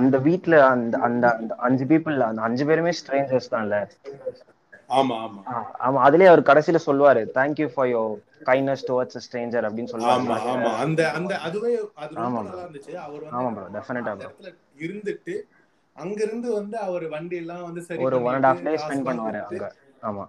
[0.00, 3.78] அந்த வீட்ல அந்த அந்த அந்த அஞ்சு பீப்புள் அந்த அஞ்சு பேருமே ஸ்ட்ரேஞ்சர்ஸ் தான்ல.
[4.90, 5.40] ஆமா ஆமா.
[5.86, 5.98] ஆமா.
[6.04, 8.14] அதுலயே அவர் கடைசியில சொல்லுவாரு thank you for your
[8.46, 10.20] kindness towards stranger அப்படின்னு சொல்லுவாரு.
[10.20, 10.70] ஆமா ஆமா.
[10.84, 12.94] அந்த அந்த அதுவே அது ரொம்ப நல்லா இருந்துச்சு.
[13.06, 15.36] அவர் வந்து ஆமா ப்ரோ டெஃபினட்டா இடத்துல இருந்துட்டு
[15.96, 19.40] அங்க இருந்து வந்து அவர் வண்டி எல்லாம் வந்து சரி ஒரு one and half day spend பண்ணுவாரு
[19.44, 19.68] அங்க.
[20.02, 20.26] ஆமா.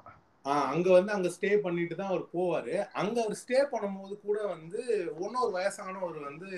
[0.70, 2.74] அங்க வந்து அங்க ஸ்டே பண்ணிட்டு தான் அவர் போவாரு.
[2.94, 4.80] அங்க அவர் ஸ்டே பண்ணும்போது கூட வந்து
[5.20, 6.50] இன்னொரு வயசானவர் வந்து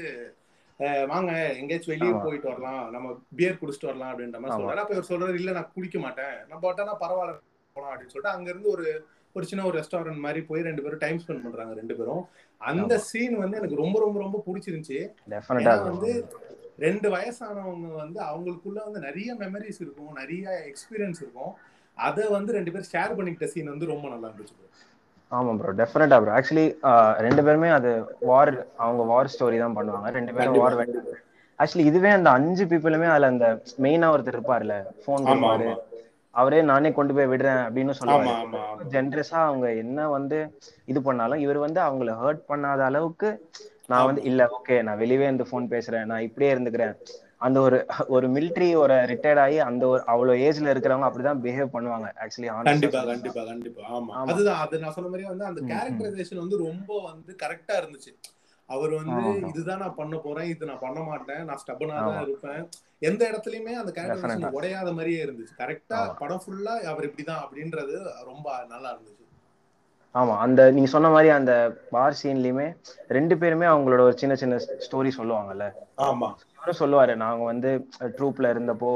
[1.10, 2.84] வாங்க எங்கேயாச்சும் வெளியே போயிட்டு வரலாம்.
[2.92, 4.84] நம்ம பியர் குடிச்சிட்டு வரலாம் அப்படின்ற மாதிரி சொல்றாரு.
[4.84, 6.38] அப்ப இவர் சொல்றாரு இல்ல நான் குடிக்க மாட்டேன்.
[6.50, 7.36] நான் போட்டா பரவாயில்ல.
[7.76, 8.86] போலாம் அப்படின்னு சொல்லிட்டு அங்க இருந்து ஒரு
[9.36, 12.24] ஒரு சின்ன ஒரு ரெஸ்டாரண்ட் மாதிரி போய் ரெண்டு பேரும் டைம் ஸ்பெண்ட் பண்றாங்க ரெண்டு பேரும்.
[12.62, 15.00] அந்த சீன் வந்து எனக்கு ரொம்ப ரொம்ப ரொம்ப பிடிச்சிருந்துச்சு.
[15.90, 16.12] வந்து
[16.86, 21.52] ரெண்டு வயசானவங்க வந்து அவங்களுக்குள்ள வந்து நிறைய மெமரிஸ் இருக்கும் நிறைய எக்ஸ்பீரியன்ஸ் இருக்கும்.
[21.98, 24.58] அதை வந்து ரெண்டு பேரும் ஷேர் பண்ணிக்கிட்ட சீன் வந்து ரொம்ப நல்லா இருந்துச்சு
[25.32, 26.66] ஆமா ப்ரோ டெஃபினட்டா ப்ரோ ஆக்சுவலி
[27.26, 27.92] ரெண்டு பேருமே அது
[28.30, 28.52] வார்
[28.86, 30.10] அவங்க வார் ஸ்டோரி தான் பண்ணுவாங்க.
[30.18, 30.78] ரெண்டு பேரும் வார்
[31.60, 33.48] ஆக்சுவலி இதுவே அந்த அஞ்சு பீப்புளுமே அதுல அந்த
[33.86, 35.70] மெயினா ஒருத்தர் இருப்பார்ல போன் பண்ணுவாரு
[36.34, 38.34] அவரே நானே கொண்டு போய் விடுறேன் அப்படின்னு சொல்லுவாரு.
[38.92, 40.38] ஜென்ரஸா அவங்க என்ன வந்து
[40.86, 43.30] இது பண்ணாலும் இவர் வந்து அவங்கள ஹர்ட் பண்ணாத அளவுக்கு
[43.90, 46.06] நான் வந்து இல்ல ஓகே நான் வெளியவே இருந்து போன் பேசுறேன்.
[46.06, 46.94] நான் இப்படியே இருந்துக்கிறேன்.
[47.40, 52.08] அந்த ஒரு ஒரு மிலிட்ரி ஒரு ரிட்டையர்ட் ஆகி அந்த ஒரு அவ்வளவு ஏஜ்ல இருக்கிறவங்க அப்படிதான் பிஹேவ் பண்ணுவாங்க
[52.24, 53.82] ஆக்சுவலி கண்டிப்பா கண்டிப்பா கண்டிப்பா.
[53.92, 54.14] ஆமா.
[54.26, 58.14] அதுதான் அது நான் சொன்ன மாதிரி வந்து அந்த கேரக்டரைசேஷன் வந்து ரொம்ப வந்து கரெக்டா இருந்துச்சு.
[58.72, 62.62] அவர் வந்து இதுதான் நான் பண்ண போறேன் இது நான் பண்ண மாட்டேன் நான் ஸ்டபனா தான் இருப்பேன்.
[63.00, 65.56] எந்த இடத்துலயுமே அந்த கேரக்டரைசேஷன் உடையாத மாதிரியே இருந்துச்சு.
[65.58, 69.18] கரெக்டா படம் ஃபுல்லா அவர் இப்படிதான் அப்படின்றது ரொம்ப நல்லா இருந்துச்சு.
[70.16, 70.34] ஆமா.
[70.38, 71.54] அந்த நீங்க சொன்ன மாதிரி அந்த
[71.90, 72.68] பார் சீன்லயுமே
[73.08, 74.56] ரெண்டு பேருமே அவங்களோட ஒரு சின்ன சின்ன
[74.86, 75.68] ஸ்டோரி சொல்லுவாங்கல்ல.
[76.10, 76.30] ஆமா.
[76.62, 77.70] இவரும் சொல்லுவாரு நாங்க வந்து
[78.18, 78.90] ட்ரூப்ல இருந்தப்போ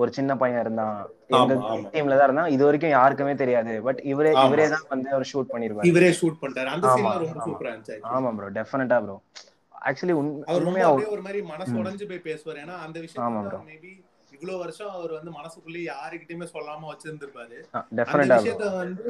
[0.00, 0.98] ஒரு சின்ன பையன் இருந்தான்.
[1.38, 1.54] எங்க
[1.94, 2.50] டீம்ல தான் இருந்தான்.
[2.56, 3.72] இது வரைக்கும் யாருக்குமே தெரியாது.
[3.86, 5.88] பட் இவரே இவரே தான் வந்து அவர் ஷூட் பண்ணிருப்பாரு.
[5.90, 9.16] இவரே ஷூட் பண்ணிட்டாரு அந்த சீன் ரொம்ப சூப்பரா இருந்துச்சு ஆமா ப்ரோ டெஃபினட்டா ப்ரோ
[9.88, 10.14] ஆக்சுவலி
[10.54, 12.60] அப்படியே ஒரு மாதிரி மனசு உடைஞ்சு போய் பேசுவார்.
[12.64, 13.92] ஏன்னா அந்த விஷயம் மேபி
[14.36, 17.58] இவ்வளவு வருஷம் அவர் வந்து மனசுக்குள்ளே யாருக்கிட்டயுமே சொல்லாம வச்சிருந்திருப்பாரு.
[17.82, 18.04] அந்த
[18.38, 19.04] விஷயத்த வந்து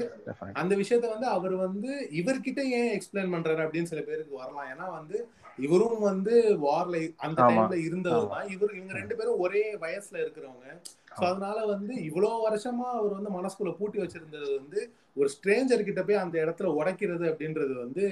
[0.63, 4.69] அந்த விஷயத்த வந்து அவர் வந்து இவர்கிட்ட ஏன் எக்ஸ்பிளைன் பண்றாரு அப்படின்னு சில பேருக்கு வரலாம்.
[4.75, 5.17] ஏன்னா வந்து
[5.59, 10.67] இவரும் வந்து வார்ல அந்த டைம்ல இருந்தவர் தான் இவர் இவங்க ரெண்டு பேரும் ஒரே வயசுல இருக்கிறவங்க.
[11.11, 14.81] சோ அதனால வந்து இவ்வளவு வருஷமா அவர் வந்து மனசுக்குள்ள பூட்டி வச்சிருந்தது வந்து
[15.17, 18.05] ஒரு ஸ்ட்ரேஞ்சர் கிட்ட போய் அந்த இடத்துல உடைக்கிறது அப்படின்றது வந்து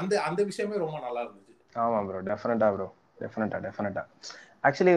[0.00, 1.54] அந்த அந்த விஷயமே ரொம்ப நல்லா இருந்துச்சு.
[1.76, 2.88] ஆமா ப்ரோ டெஃபினட்டா ப்ரோ
[3.22, 4.04] டெஃபினட்டா டெஃபினட்டா
[4.66, 4.92] ஆக்சுவலி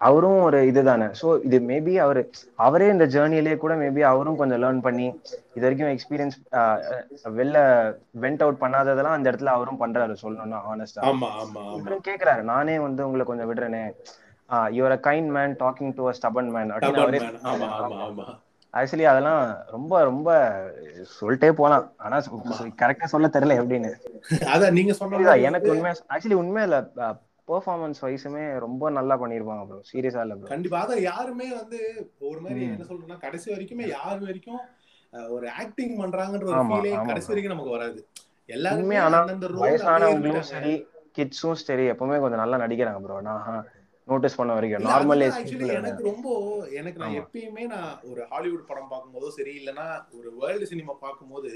[0.00, 1.06] அவரும் ஒரு இதுதானே.
[1.20, 2.22] ஸோ இது மேபி அவரு
[2.66, 5.06] அவரே இந்த ஜேர்னிலே கூட மேபி அவரும் கொஞ்சம் லேர்ன் பண்ணி
[5.56, 6.36] இது வரைக்கும் எக்ஸ்பீரியன்ஸ்
[7.36, 7.58] வெளில
[8.22, 11.08] வெண்ட் அவுட் பண்ணாததெல்லாம் அந்த இடத்துல அவரும் பண்றாரு சொல்லணும்னா ஆனஸ்டா
[11.78, 13.84] இவரும் கேக்குறாரு நானே வந்து உங்களை கொஞ்சம் விடுறேனே.
[14.76, 16.72] Your a kind man talking to a stubborn man
[18.74, 19.42] actually அதெல்லாம்
[19.74, 20.28] ரொம்ப ரொம்ப
[21.18, 21.84] சொல்லிட்டே போலாம்.
[21.98, 22.16] ஆனா
[22.80, 23.90] கரெக்டா சொல்ல தெரியல எப்படின்னு.
[24.52, 26.78] அதான் நீங்க சொன்ன எனக்கு உண்மை ஆக்சுவலி உண்மையில
[27.48, 30.78] பெர்ஃபார்மன்ஸ் வைஸுமே ரொம்ப நல்லா பண்ணிருப்பாங்க ப்ரோ சீரியஸா இல்ல ப்ரோ கண்டிப்பா.
[30.84, 31.78] அதான் யாருமே வந்து
[32.28, 34.62] ஒரு மாதிரி என்ன சொல்றேன்னா கடைசி வரைக்குமே யாரு வரைக்கும்
[35.30, 38.00] ஒரு ஆக்டிங் பண்றாங்கன்ற ஒரு ஃபீலே கடைசி வரைக்கும் நமக்கு வராது.
[38.48, 40.74] எல்லாருமே அந்த வயசானவங்களும் சரி
[41.16, 43.44] கிட்ஸும் சரி எப்பவுமே கொஞ்சம் நல்லா நடிக்கிறாங்க ப்ரோ நான்
[44.08, 45.22] நோட்டீஸ் பண்ண வரைக்கும் நார்மல்
[45.76, 46.28] எனக்கு ரொம்ப
[46.80, 51.52] எனக்கு நான் எப்பயுமே நான் ஒரு ஹாலிவுட் படம் பார்க்கும்போதோ சரி இல்லைன்னா ஒரு வேர்ல்டு சினிமா பார்க்கும்போது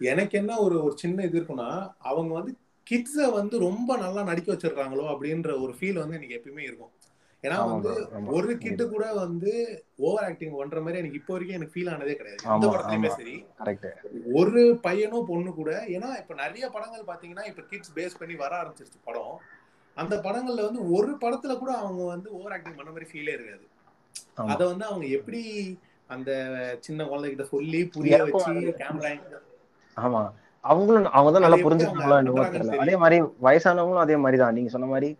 [0.00, 1.70] எனக்கு என்ன ஒரு ஒரு சின்ன இது இருக்குன்னா
[2.04, 2.52] அவங்க வந்து
[2.88, 6.92] கிட்ஸ வந்து ரொம்ப நல்லா நடிக்க வச்சிருக்காங்களோ அப்படின்ற ஒரு ஃபீல் வந்து எனக்கு எப்பயுமே இருக்கும்.
[7.44, 7.90] ஏன்னா வந்து
[8.34, 9.50] ஒரு கிட்டு கூட வந்து
[10.00, 12.40] ஓவர் ஆக்டிங் பண்ற மாதிரி எனக்கு இப்போ வரைக்கும் எனக்கு ஃபீல் ஆனதே கிடையாது.
[12.54, 13.34] எந்த படத்துலயுமே சரி.
[14.38, 19.00] ஒரு பையனும் பொண்ணு கூட ஏன்னா இப்ப நிறைய படங்கள் பாத்தீங்கன்னா இப்ப கிட்ஸ் பேஸ் பண்ணி வர ஆரம்பிச்சிருச்சு
[19.04, 19.36] படம்.
[19.96, 23.64] அந்த படங்கள்ல வந்து ஒரு படத்துல கூட அவங்க வந்து ஓவர் ஆக்டிங் பண்ண மாதிரி ஃபீலே இருக்காது.
[24.46, 25.42] அத வந்து அவங்க எப்படி
[26.10, 26.30] அந்த
[26.80, 29.10] சின்ன குழந்தைகிட்ட சொல்லி புரிய வச்சு கேமரா
[29.96, 30.22] ஆமா.
[30.68, 31.58] அவங்களும் அவங்க தான் நல்லா
[32.20, 32.78] என்னவோ தெரியல.
[32.82, 35.10] அதே மாதிரி வயசானவங்களும் அதே மாதிரி தான் நீங்க சொன்ன மாதிரி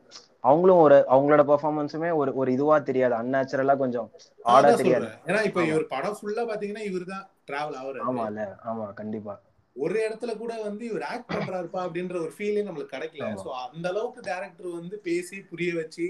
[0.45, 3.15] அவங்களும் ஒரு அவங்களோட பெர்ஃபார்மன்ஸுமே ஒரு ஒரு இதுவா தெரியாது.
[3.21, 4.09] அன்நேச்சுரலா கொஞ்சம்
[4.51, 5.09] ஆடா தெரியாது.
[5.29, 5.63] ஏன்னா இப்ப.
[5.71, 9.35] இவர் படம் ஃபுல்லா பாத்தீங்கன்னா இவர் தான் டிராவல் ஆகுறாரு ஆமா இல்ல ஆமா கண்டிப்பா.
[9.77, 13.27] ஒரு இடத்துல கூட வந்து இவர் ஆக்ட் பண்றாருப்பா அப்படின்ற ஒரு ஃபீலே நம்மளுக்கு கிடைக்கல.
[13.43, 16.07] சோ அந்த அளவுக்கு டேரக்டர் வந்து பேசி புரிய வச்சு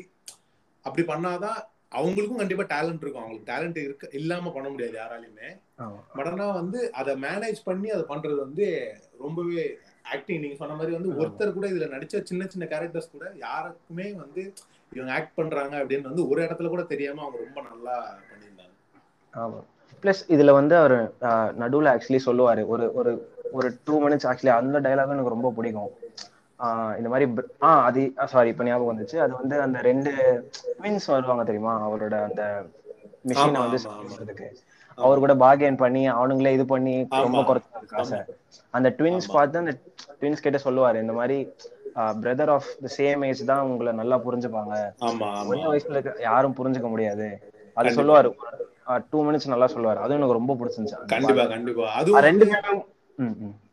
[0.85, 1.59] அப்படி பண்ணாதான்
[1.99, 3.23] அவங்களுக்கும் கண்டிப்பா டேலண்ட் இருக்கும்.
[3.23, 5.51] அவங்களுக்கு டேலண்ட் இருக்க இல்லாம பண்ண முடியாது யாராலையுமே.
[6.17, 8.67] பட் ஆனா வந்து அதை மேனேஜ் பண்ணி அதை பண்றது வந்து
[9.19, 9.65] ரொம்பவே
[10.13, 11.11] ஆக்டிங் நீங்க சொன்ன மாதிரி வந்து.
[11.21, 14.43] ஒருத்தர் கூட இதுல நடிச்ச சின்ன சின்ன கேரக்டர்ஸ் கூட யாருக்குமே வந்து
[14.93, 17.97] இவங்க ஆக்ட் பண்றாங்க அப்படின்னு வந்து ஒரு இடத்துல கூட தெரியாம அவங்க ரொம்ப நல்லா
[18.29, 18.75] பண்ணியிருந்தாங்க.
[19.35, 19.59] ஆமா.
[20.03, 20.95] ப்ளஸ் இதுல வந்து அவர்
[21.61, 22.63] நடுவுல ஆக்சுவலி சொல்லுவாரு.
[22.67, 23.13] ஒரு ஒரு
[23.53, 25.93] ஒரு டூ மினிட்ஸ் ஆக்சுவலி அந்த டைலாக் எனக்கு ரொம்ப பிடிக்கும்.
[26.99, 27.27] இந்த மாதிரி
[27.63, 29.17] ஆ அது சாரி இப்ப ஞாபகம் வந்துச்சு.
[29.25, 30.13] அது வந்து அந்த ரெண்டு
[30.75, 31.75] ட்வின்ஸ் வருவாங்க தெரியுமா?
[31.87, 32.43] அவரோட அந்த
[33.29, 33.79] மிஷினை வந்து
[34.99, 38.19] அவர் கூட பாகியன் பண்ணி அவனுங்களே இது பண்ணி ரொம்ப ஆமா, குறைச்சாரு காசை
[38.75, 39.29] அந்த ட்வின்ஸ்.
[39.35, 39.75] பார்த்து அந்த
[40.19, 41.39] ட்வின்ஸ் கிட்ட சொல்லுவாரு இந்த மாதிரி
[42.19, 44.75] brother of the same age தான் உங்களை நல்லா புரிஞ்சுப்பாங்க.
[45.49, 47.29] ஒரே வயசுல இருக்க யாரும் புரிஞ்சுக்க முடியாது.
[47.77, 47.91] அது.
[47.99, 48.31] சொல்லுவாரு.
[49.11, 50.01] டூ மினிட்ஸ் நல்லா சொல்லுவாரு.
[50.05, 51.01] அதுவும் எனக்கு ரொம்ப பிடிச்சிருந்துச்சு.
[51.13, 51.45] கண்டிப்பா.
[51.55, 51.87] கண்டிப்பா.
[51.99, 52.83] அது ரெண்டு பேரும்.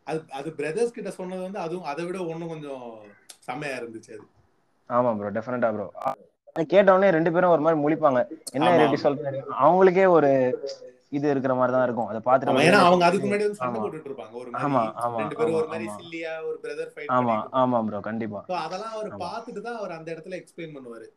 [0.08, 2.84] அது அது பிரதர்ஸ் கிட்ட சொன்னது வந்து அதுவும் அதை விட ஒண்ணும் கொஞ்சம்
[3.48, 4.26] செம்மையா இருந்துச்சு அது.
[4.90, 5.88] ஆமா ப்ரோ டெஃபினட்டா ப்ரோ
[6.70, 8.20] கேட்ட உடனே ரெண்டு பேரும் ஒரு மாதிரி முழிப்பாங்க.
[8.56, 9.40] என்ன இப்படி சொல்றாரு?
[9.62, 10.30] அவங்களுக்கே ஒரு
[11.16, 13.80] இது இருக்கிற மாதிரி தான் இருக்கும் அதை பார்த்துட்டு ஏன்னா அவங்க அதுக்கு முன்னாடி வந்து சண்டை.
[13.80, 15.88] போட்டுட்டு இருப்பாங்க ஒரு ஆமா, ஆமா, ரெண்டு பேரும் ஒரு மாதிரி.
[15.98, 19.10] சில்லியா ஒரு பிரதர் ஃபைட் ஆமா ஆமா ப்ரோ கண்டிப்பா So அதெல்லாம் அவர்.
[19.24, 21.08] பார்த்துட்டு தான் அவர் அந்த இடத்துல எக்ஸ்பிளைன் பண்ணுவாரு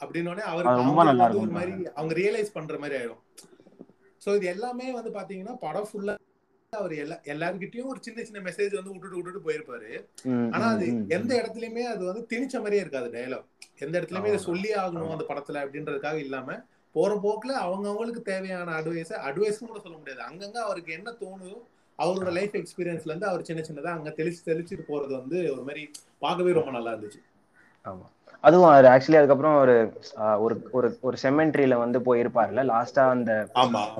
[0.00, 3.22] அப்படின்னோடனே அது அவருக்கு ரொம்ப நல்லா வந்து ஒரு இருக்கும் மாதிரி அவங்க ரியலைஸ் பண்ற மாதிரி ஆயிடும்
[4.22, 6.14] சோ இது எல்லாமே வந்து பாத்தீங்கன்னா படம் ஃபுல்லா
[6.72, 9.90] அவர் எல்லா எல்லார்கிட்டயும் ஒரு சின்ன சின்ன மெசேஜ் வந்து விட்டுட்டு விட்டுட்டு போயிருப்பாரு
[10.50, 13.46] ஆனா அது எந்த இடத்துலயுமே அது வந்து திணிச்ச மாதிரியே இருக்காது டயலாக்
[13.84, 14.40] எந்த இடத்துலயுமே இதை.
[14.44, 15.12] சொல்லி ஆகணும்.
[15.14, 16.48] அந்த படத்துல அப்படின்றதுக்காக இல்லாம
[16.96, 20.22] போற போக்குல அவங்க அவங்களுக்கு தேவையான அட்வைஸ் அட்வைஸ் கூட சொல்ல முடியாது.
[20.28, 21.56] அங்கங்க அவருக்கு என்ன தோணுதோ
[21.98, 25.82] அவரோட லைஃப் எக்ஸ்பீரியன்ஸ்ல இருந்து அவர் சின்ன சின்னதா அங்க தெளிச்சு தெளிச்சுட்டு போறது வந்து ஒரு மாதிரி
[26.18, 27.20] பார்க்கவே ரொம்ப நல்லா இருந்துச்சு.
[27.86, 28.06] ஆமா.
[28.44, 29.74] அதுவும் அவர் ஆக்சுவலி அதுக்கப்புறம் ஒரு
[30.76, 33.32] ஒரு ஒரு செமெண்ட்ரியில வந்து போயிருப்பார்ல லாஸ்டா அந்த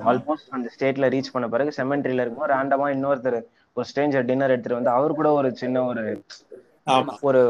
[0.09, 3.39] ஆல்மோஸ்ட் அந்த ஸ்டேட்ல ரீச் பண்ண பிறகு செமெண்ட்ரியில இருக்கும்போது ரேண்டமா இன்னொருத்தர்
[3.77, 6.03] ஒரு ஸ்ட்ரேஞ்சர் டின்னர் எடுத்துட்டு வந்து அவர் கூட ஒரு சின்ன ஒரு
[7.21, 7.41] ஒரு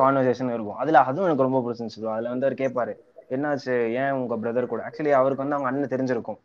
[0.00, 0.76] கான்வர்சேஷன் இருக்கும்.
[0.76, 2.12] அதுல அதுவும் எனக்கு ரொம்ப பிடிச்சிருந்துச்சு.
[2.14, 2.94] அதுல வந்து அவர் கேட்பாரு
[3.36, 3.74] என்னாச்சு?
[4.00, 4.82] ஏன் உங்க பிரதர் கூட?
[4.88, 6.40] ஆக்சுவலி அவருக்கு வந்து அவங்க அண்ணன் தெரிஞ்சிருக்கும்.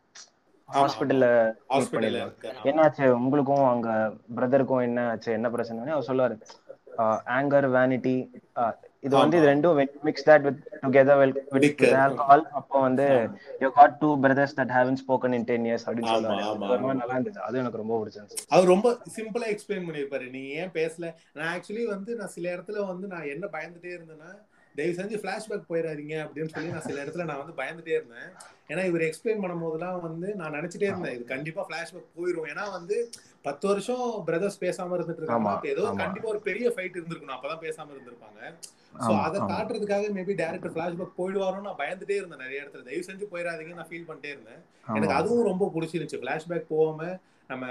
[0.68, 1.26] ஹாஸ்பிட்டல்ல
[2.70, 3.06] என்னாச்சு?
[3.20, 3.90] உங்களுக்கும் அங்க
[4.38, 5.30] பிரதருக்கும் என்ன ஆச்சு?
[5.38, 5.92] என்ன பிரச்சனை?
[5.96, 6.36] அவர் சொல்லுவாரு.
[7.38, 8.14] ஆங்கர் வேனிட்டி
[9.06, 9.46] இது வந்து இது.
[9.48, 11.82] ரெண்டும் mix that with together with.
[12.04, 13.04] Alcohol அப்போ வந்து
[13.62, 17.42] you got two brothers that haven't spoken in ten years ஒரு மாதிரி நல்லா இருந்துச்சு.
[17.48, 18.46] அது எனக்கு ரொம்ப பிடிச்சிருந்துச்சு.
[18.54, 21.12] அவர் ரொம்ப சிம்பிளா எக்ஸ்பிளைன் பண்ணிருப்பாரு நீ ஏன் பேசல?
[21.38, 24.32] நான் ஆக்சுவலி வந்து நான் சில இடத்துல வந்து நான் என்ன பயந்துட்டே இருந்தேன்னா
[24.76, 28.28] தயவு செஞ்சு பிளாஷ்பேக் போயிடாதீங்க அப்படின்னு சொல்லி நான் சில இடத்துல நான் வந்து பயந்துட்டே இருந்தேன்.
[28.68, 31.12] ஏன்னா இவர் எக்ஸ்பிளைன் பண்ணும் போதெல்லாம் வந்து நான் நினைச்சிட்டே இருந்தேன்.
[31.12, 32.46] இது கண்டிப்பா பிளாஷ்பேக் போயிரும்.
[32.48, 32.96] ஏன்னா வந்து
[33.42, 35.44] பத்து வருஷம் பிரதர்ஸ் பேசாம இருந்துட்டு இருக்காங்க.
[35.64, 35.92] ஏதோ.
[35.96, 37.36] கண்டிப்பா ஒரு பெரிய ஃபைட் இருந்திருக்கணும்.
[37.36, 38.40] அப்பதான் பேசாம இருந்திருப்பாங்க.
[38.98, 39.40] சோ அதை.
[39.42, 42.82] காட்டுறதுக்காக மேபி டேரக்டர் பிளாஷ்பேக் போயிடுவாரோன்னு நான் பயந்துட்டே இருந்தேன் நிறைய இடத்துல.
[42.82, 44.60] தயவு செஞ்சு போயிடாதீங்க நான் ஃபீல் பண்ணிட்டே இருந்தேன்.
[44.88, 45.14] எனக்கு.
[45.14, 46.22] அதுவும் ரொம்ப பிடிச்சிருந்துச்சு.
[46.22, 47.66] பிளாஷ்பேக் போகாம நம்ம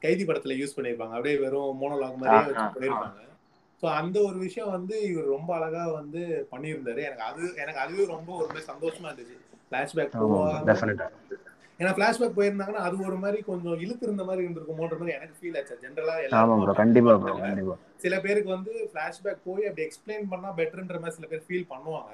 [0.00, 2.66] கைதி படத்துல யூஸ் பண்ணிருப்பாங்க அப்படியே வெறும் மோனோலாக் மாதிரியே ஆ,
[3.82, 7.00] சோ அந்த ஒரு விஷயம் வந்து இவர் ரொம்ப அழகா வந்து பண்ணியிருந்தாரு.
[7.08, 9.36] எனக்கு அது எனக்கு அதுவே ரொம்ப ஒரு மாதிரி சந்தோஷமா இருந்துச்சு.
[9.72, 10.64] பிளாஷ்பேக் ஆமா போகாம.
[10.70, 11.06] டெஃபினட்டா
[11.80, 15.76] ஏன்னா பிளாஷ்பேக் போயிருந்தாங்கன்னா அது ஒரு மாதிரி கொஞ்சம் இழுத்து இருந்த மாதிரி இருந்திருக்குமோன்ற மாதிரி எனக்கு ஃபீல் ஆச்சு.
[15.84, 21.70] ஜென்ரலா கண்டிப்பா சில பேருக்கு வந்து பிளாஷ்பேக் போய் அப்படி எக்ஸ்பிளைன் பண்ணா பெட்டர்ன்ற மாதிரி சில பேர் ஃபீல்
[21.72, 22.12] பண்ணுவாங்க.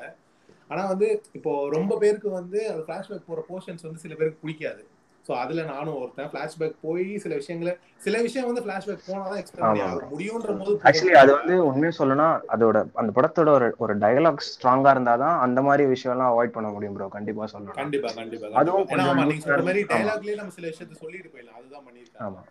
[0.71, 4.85] ஆனா வந்து இப்போ ரொம்ப பேருக்கு வந்து அது பிளாஷ்பேக் போற போர்ஷன்ஸ் வந்து சில பேருக்கு பிடிக்காது.
[5.29, 6.31] சோ அதுல நானும் ஒருத்தன்.
[6.33, 9.81] பிளாஷ்பேக் போய் சில விஷயங்களை சில விஷயம் வந்து பிளாஷ்பேக் போனாதான் எக்ஸ்பிளைன்
[10.13, 15.37] முடியுன்ற போது ஆக்சுவலி அது வந்து உண்மையை சொல்லணும்னா அதோட அந்த படத்தோட ஒரு ஒரு டயலாக் ஸ்ட்ராங்கா இருந்தாதான்
[15.47, 17.79] அந்த மாதிரி விஷயம் எல்லாம் அவாய்ட் பண்ண முடியும் ப்ரோ கண்டிப்பா சொல்லணும்.
[17.81, 18.87] கண்டிப்பா கண்டிப்பா அதுவும்
[19.23, 19.93] நீங்க சொல்ற மாதிரி ஆமா.
[19.95, 21.59] டைலாக்லயே நம்ம சில விஷயத்த சொல்லிட்டு போயிடலாம்.
[21.61, 22.43] அதுதான் பண்ணிருக்காங்க ஆமா.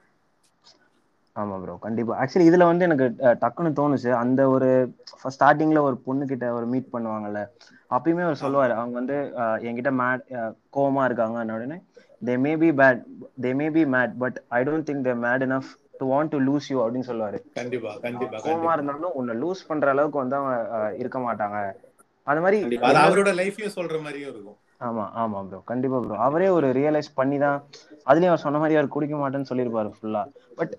[1.35, 2.13] ஆமா ப்ரோ கண்டிப்பா.
[2.21, 3.05] ஆக்சுவலி இதுல வந்து எனக்கு
[3.41, 4.11] டக்குன்னு தோணுச்சு.
[4.21, 4.69] அந்த ஒரு
[5.33, 7.41] ஸ்டார்டிங்ல ஒரு பொண்ணு கிட்ட ஒரு மீட் பண்ணுவாங்கல்ல
[7.91, 8.73] அப்பயுமே அவர் சொல்லுவாரு.
[8.79, 9.17] அவங்க வந்து
[9.67, 10.23] என்கிட்ட மேட்
[10.75, 11.77] கோவமா இருக்காங்க உடனே
[12.27, 13.01] they may be bad
[13.43, 16.67] they may be mad but I don't think they mad enough to want to lose
[16.71, 17.37] you அப்படின்னு சொல்லுவாரு.
[17.57, 18.73] கண்டிப்பா கண்டிப்பா கண்டிப்பா.
[18.77, 20.55] இருந்தாலும் உன்னை லூஸ் பண்ற அளவுக்கு வந்து அவங்க
[21.01, 21.57] இருக்க மாட்டாங்க.
[22.27, 22.59] அந்த மாதிரி
[23.01, 24.57] அவரோட லைஃபையும் சொல்ற மாதிரியும் இருக்கும்.
[24.81, 27.59] ஆமா ஆமா ப்ரோ கண்டிப்பா ப்ரோ அவரே ஒரு ரியலைஸ் பண்ணி தான்
[28.07, 30.23] அதுலயும் அவர் சொன்ன மாதிரி அவர் குடிக்க மாட்டேன்னு சொல்லியிருப்பாரு ஃபுல்லா
[30.57, 30.73] பட்.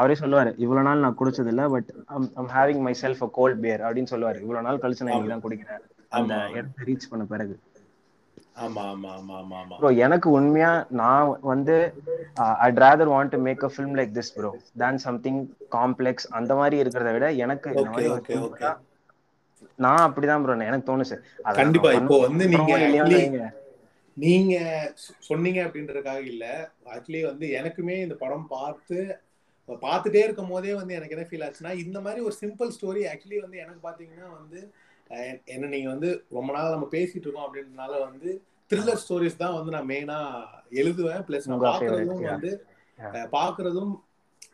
[0.00, 1.88] அவரே சொல்லுவாரு இவ்வளவு நாள் நான் குடிச்சது இல்ல but
[2.36, 4.38] I'm having myself a cold beer அப்படின்னு சொல்லுவாரு.
[4.44, 5.82] இவ்வளவு நாள் கழிச்சு நான் தான் குடிக்கிறேன்.
[6.12, 6.34] அந்த.
[6.58, 7.54] இடத்தை ரீச் பண்ண பிறகு.
[9.78, 10.70] ப்ரோ எனக்கு உண்மையா
[11.00, 11.74] நான் வந்து
[12.64, 14.50] I'd rather want to make a film like this bro
[14.82, 15.40] than something
[15.76, 17.68] complex அந்த மாதிரி இருக்கிறத விட எனக்கு
[19.78, 21.16] நான் அப்படிதான் ப்ரோ எனக்கு தோணுச்சு.
[21.58, 22.72] கண்டிப்பா இப்போ வந்து நீங்க.
[24.16, 24.54] நீங்க
[25.26, 26.44] சொன்னீங்க அப்படின்றதுக்காக இல்ல.
[26.94, 28.98] ஆக்சுவலி வந்து எனக்குமே இந்த படம் பார்த்து
[29.82, 33.58] பார்த்துட்டே இருக்கும் போதே வந்து எனக்கு என்ன ஃபீல் ஆச்சுன்னா இந்த மாதிரி ஒரு சிம்பிள் ஸ்டோரி ஆக்சுவலி வந்து
[33.64, 34.60] எனக்கு பாத்தீங்கன்னா வந்து
[35.54, 38.30] என்ன நீங்க வந்து ரொம்ப நாள் நம்ம பேசிட்டு இருக்கோம் அப்படின்றதுனால வந்து
[38.70, 40.18] த்ரில்லர் ஸ்டோரிஸ் தான் வந்து நான் மெயினா
[40.80, 41.22] எழுதுவேன்.
[41.28, 42.32] பிளஸ் நான் yeah.
[42.32, 42.50] வந்து
[43.36, 43.92] பாக்குறதும்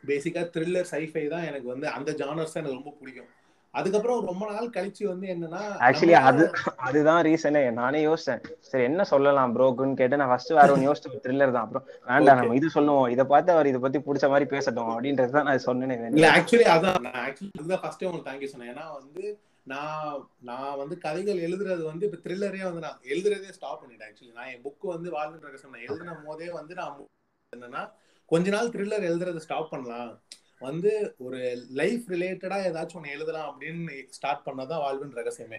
[0.08, 3.30] பேசிக்கா த்ரில்லர் சைஃபை தான் எனக்கு வந்து அந்த ஜானர்ஸ் எனக்கு ரொம்ப பிடிக்கும்.
[3.74, 6.44] அதுக்கப்புறம் ரொம்ப நாள் கழிச்சு வந்து என்னன்னா ஆக்சுவலி அது
[6.86, 8.42] அதுதான் ரீசனே நானே யோசிச்சேன்.
[8.68, 11.64] சரி என்ன சொல்லலாம் ப்ரோக்குன்னு கேட்டு நான் ஃபர்ஸ்ட் வேற ஒன்று யோசிச்சு த்ரில்லர் தான்.
[11.66, 13.08] அப்புறம் வேண்டாம் நம்ம இது சொல்லுவோம்.
[13.14, 15.96] இதை பார்த்து அவர் இதை பத்தி பிடிச்ச மாதிரி பேசட்டும் அப்படின்றது தான் நான் சொன்னேனே.
[16.18, 17.00] இல்ல ஆக்சுவலி அதான்.
[17.08, 18.70] நான் ஆக்சுவலி அதுதான் ஃபர்ஸ்டே உங்களுக்கு தேங்க்யூ சொன்னேன்.
[18.74, 19.24] ஏன்னா வந்து
[19.64, 24.46] நான் நான் வந்து கதைகள் எழுதுறது வந்து இப்ப த்ரில்லரே வந்து நான் எழுதுறதே ஸ்டாப் பண்ணிட்டேன் ஆக்சுவலி நான்
[24.46, 27.06] என் புக் வந்து வாழ்வின் ரகசியம் நான் எழுதின போதே வந்து நான்
[27.52, 27.82] என்னன்னா
[28.26, 30.22] கொஞ்ச நாள் த்ரில்லர் எழுதுறதை ஸ்டாப் பண்ணலாம்.
[30.58, 31.40] வந்து ஒரு
[31.70, 35.58] லைஃப் ரிலேட்டடா ஏதாச்சும் ஒன்று எழுதலாம் அப்படின்னு ஸ்டார்ட் பண்ணதான் வாழ்வின் ரகசியமே.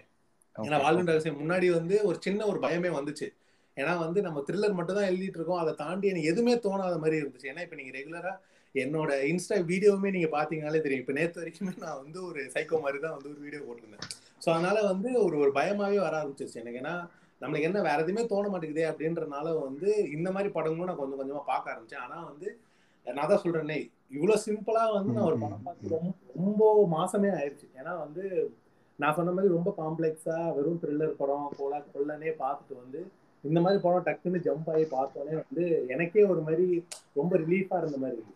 [0.56, 3.28] ஏன்னா வாழ்வின் ரகசியம் முன்னாடி வந்து ஒரு சின்ன ஒரு பயமே வந்துச்சு.
[3.76, 5.58] ஏன்னா வந்து நம்ம த்ரில்லர் மட்டும் தான் எழுதிட்டு இருக்கோம்.
[5.58, 7.50] அதை தாண்டி எனக்கு எதுவுமே தோணாத மாதிரி இருந்துச்சு.
[7.52, 8.32] ஏன்னா இப்ப நீங்க ரெகுலரா
[8.82, 11.02] என்னோட இன்ஸ்டா வீடியோவுமே நீங்க பாத்தீங்கனாலே தெரியும்.
[11.04, 14.04] இப்ப நேத்து வரைக்குமே நான் வந்து ஒரு சைக்கோ மாதிரி தான் வந்து ஒரு வீடியோ போட்டிருந்தேன்.
[14.44, 16.62] ஸோ அதனால வந்து ஒரு ஒரு பயமாவே வர ஆரம்பிச்சிருச்சு.
[16.64, 16.94] எனக்கு ஏன்னா
[17.40, 21.72] நம்மளுக்கு என்ன வேற எதுவுமே தோண மாட்டேங்குதே அப்படின்றனால வந்து இந்த மாதிரி படங்களும் நான் கொஞ்சம் கொஞ்சமா பார்க்க
[21.72, 22.04] ஆரம்பிச்சேன்.
[22.06, 22.48] ஆனா வந்து
[23.06, 23.78] நான் தான் சொல்றேனே
[24.14, 26.62] இவ்வளவு சிம்பிளா வந்து நான் ஒரு படம் பார்த்து ரொம்ப ரொம்ப
[26.94, 28.24] மாசமே ஆயிடுச்சு ஏன்னா வந்து
[28.98, 33.00] நான் சொன்ன மாதிரி ரொம்ப காம்ப்ளெக்ஸா வெறும் த்ரில்லர் படம் போல கொள்ளனே பார்த்துட்டு வந்து
[33.44, 35.64] இந்த மாதிரி படம் டக்குன்னு ஜம்ப் ஆகி பார்த்தோன்னே வந்து
[35.94, 36.66] எனக்கே ஒரு மாதிரி
[37.20, 38.35] ரொம்ப ரிலீஃபா இருந்த மாதிரி இருக்கு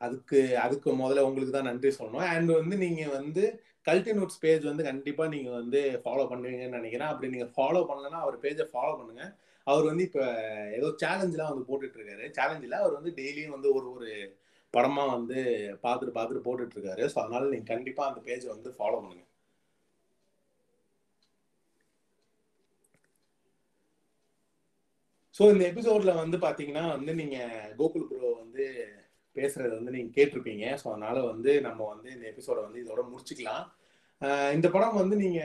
[0.00, 2.26] அதுக்கு அதுக்கு முதல்ல உங்களுக்கு தான் நன்றி சொல்லணும்.
[2.34, 3.42] அண்ட் வந்து நீங்க வந்து
[3.86, 7.10] கல்டினூட்ஸ் பேஜ் வந்து கண்டிப்பா நீங்க வந்து ஃபாலோ பண்ணுவீங்கன்னு நினைக்கிறேன்.
[7.12, 9.24] அப்படி நீங்க ஃபாலோ பண்ணலன்னா அவர் பேஜை ஃபாலோ பண்ணுங்க.
[9.66, 10.20] அவர் வந்து இப்ப
[10.78, 14.10] ஏதோ சேலஞ்செலாம் வந்து போட்டுட்டு இருக்காரு சேலஞ்சில் அவர் வந்து டெய்லியும் வந்து ஒரு ஒரு
[14.74, 15.38] படமா வந்து
[15.84, 19.24] பார்த்துட்டு பார்த்துட்டு போட்டுட்டு இருக்காரு ஸோ அதனால நீங்க கண்டிப்பா அந்த பேஜை வந்து ஃபாலோ பண்ணுங்க.
[25.34, 27.36] ஸோ இந்த எபிசோட்ல வந்து பாத்தீங்கன்னா வந்து நீங்க
[27.78, 28.64] கோகுல் ப்ரோ வந்து
[29.36, 30.64] பேசுறது வந்து நீங்க கேட்டிருப்பீங்க.
[30.80, 33.64] ஸோ அதனால வந்து நம்ம வந்து இந்த எபிசோட வந்து இதோட முடிச்சுக்கலாம்.
[34.56, 35.42] இந்த படம் வந்து நீங்க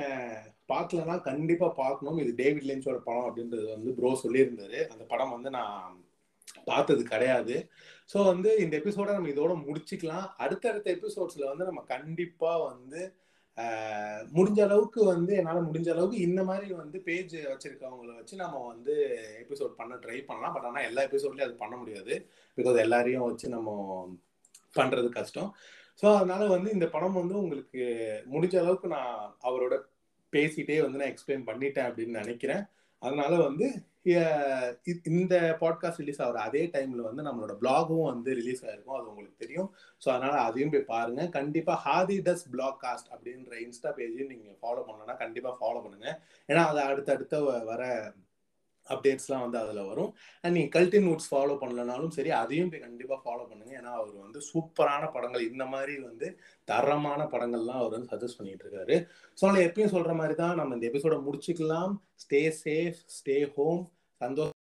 [0.71, 2.17] பார்க்கலன்னா கண்டிப்பா பார்க்கணும்.
[2.23, 4.79] இது டேவிட் லென்ஸோட படம் அப்படின்றது வந்து ப்ரோ சொல்லியிருந்தாரு.
[4.93, 5.93] அந்த படம் வந்து நான்
[6.69, 7.55] பார்த்தது கிடையாது.
[8.13, 10.25] ஸோ வந்து இந்த எபிசோட நம்ம இதோட முடிச்சுக்கலாம்.
[10.43, 13.01] அடுத்தடுத்த எபிசோட்ஸ்ல வந்து நம்ம கண்டிப்பா வந்து
[14.37, 18.93] முடிஞ்ச அளவுக்கு வந்து என்னால் முடிஞ்ச அளவுக்கு இந்த மாதிரி வந்து பேஜ் வச்சிருக்கவங்கள வச்சு நம்ம வந்து
[19.43, 20.53] எபிசோட் பண்ண ட்ரை பண்ணலாம்.
[20.55, 22.15] பட் ஆனால் எல்லா எபிசோட்லேயும் அது பண்ண முடியாது.
[22.57, 23.71] பிகாஸ் எல்லாரையும் வச்சு நம்ம
[24.79, 25.49] பண்ணுறது கஷ்டம்.
[26.01, 27.83] ஸோ அதனால வந்து இந்த படம் வந்து உங்களுக்கு
[28.33, 29.13] முடிஞ்ச அளவுக்கு நான்
[29.49, 29.75] அவரோட
[30.33, 32.63] பேசிட்டே வந்து நான் எக்ஸ்பிளைன் பண்ணிட்டேன் அப்படின்னு நினைக்கிறேன்.
[33.01, 33.67] அதனால வந்து
[34.05, 38.97] இந்த பாட்காஸ்ட் ரிலீஸ் ஆகிற அதே டைம்ல வந்து நம்மளோட பிளாகும் வந்து ரிலீஸ் ஆயிருக்கும்.
[38.97, 39.69] அது உங்களுக்கு தெரியும்.
[40.03, 41.29] ஸோ அதனால அதையும் போய் பாருங்க.
[41.29, 46.07] கண்டிப்பா ஹாதி டஸ் பிளாக் காஸ்ட் அப்படின்ற இன்ஸ்டா பேஜையும் நீங்க ஃபாலோ பண்ணலன்னா கண்டிப்பா ஃபாலோ பண்ணுங்க.
[46.49, 47.39] ஏன்னா அது அடுத்தடுத்த
[47.71, 47.83] வர
[48.87, 50.09] அப்டேட்ஸ்லாம் வந்து அதில் வரும்.
[50.41, 54.39] அண்ட் நீங்கள் கல்டின் நோட்ஸ் ஃபாலோ பண்ணலனாலும் சரி அதையும் போய் கண்டிப்பாக ஃபாலோ பண்ணுங்கள் ஏன்னா அவர் வந்து
[54.51, 56.27] சூப்பரான படங்கள் இந்த மாதிரி வந்து
[56.65, 58.97] தரமான படங்கள்லாம் அவர் வந்து சஜஸ்ட் பண்ணிட்டு இருக்காரு.
[59.37, 61.93] ஸோ நான் எப்பயும் சொல்கிற மாதிரி தான் நம்ம இந்த எபிசோட முடிச்சுக்கலாம்.
[62.25, 63.81] ஸ்டே சேஃப் ஸ்டே ஹோம்
[64.25, 64.54] சந்தோஷம்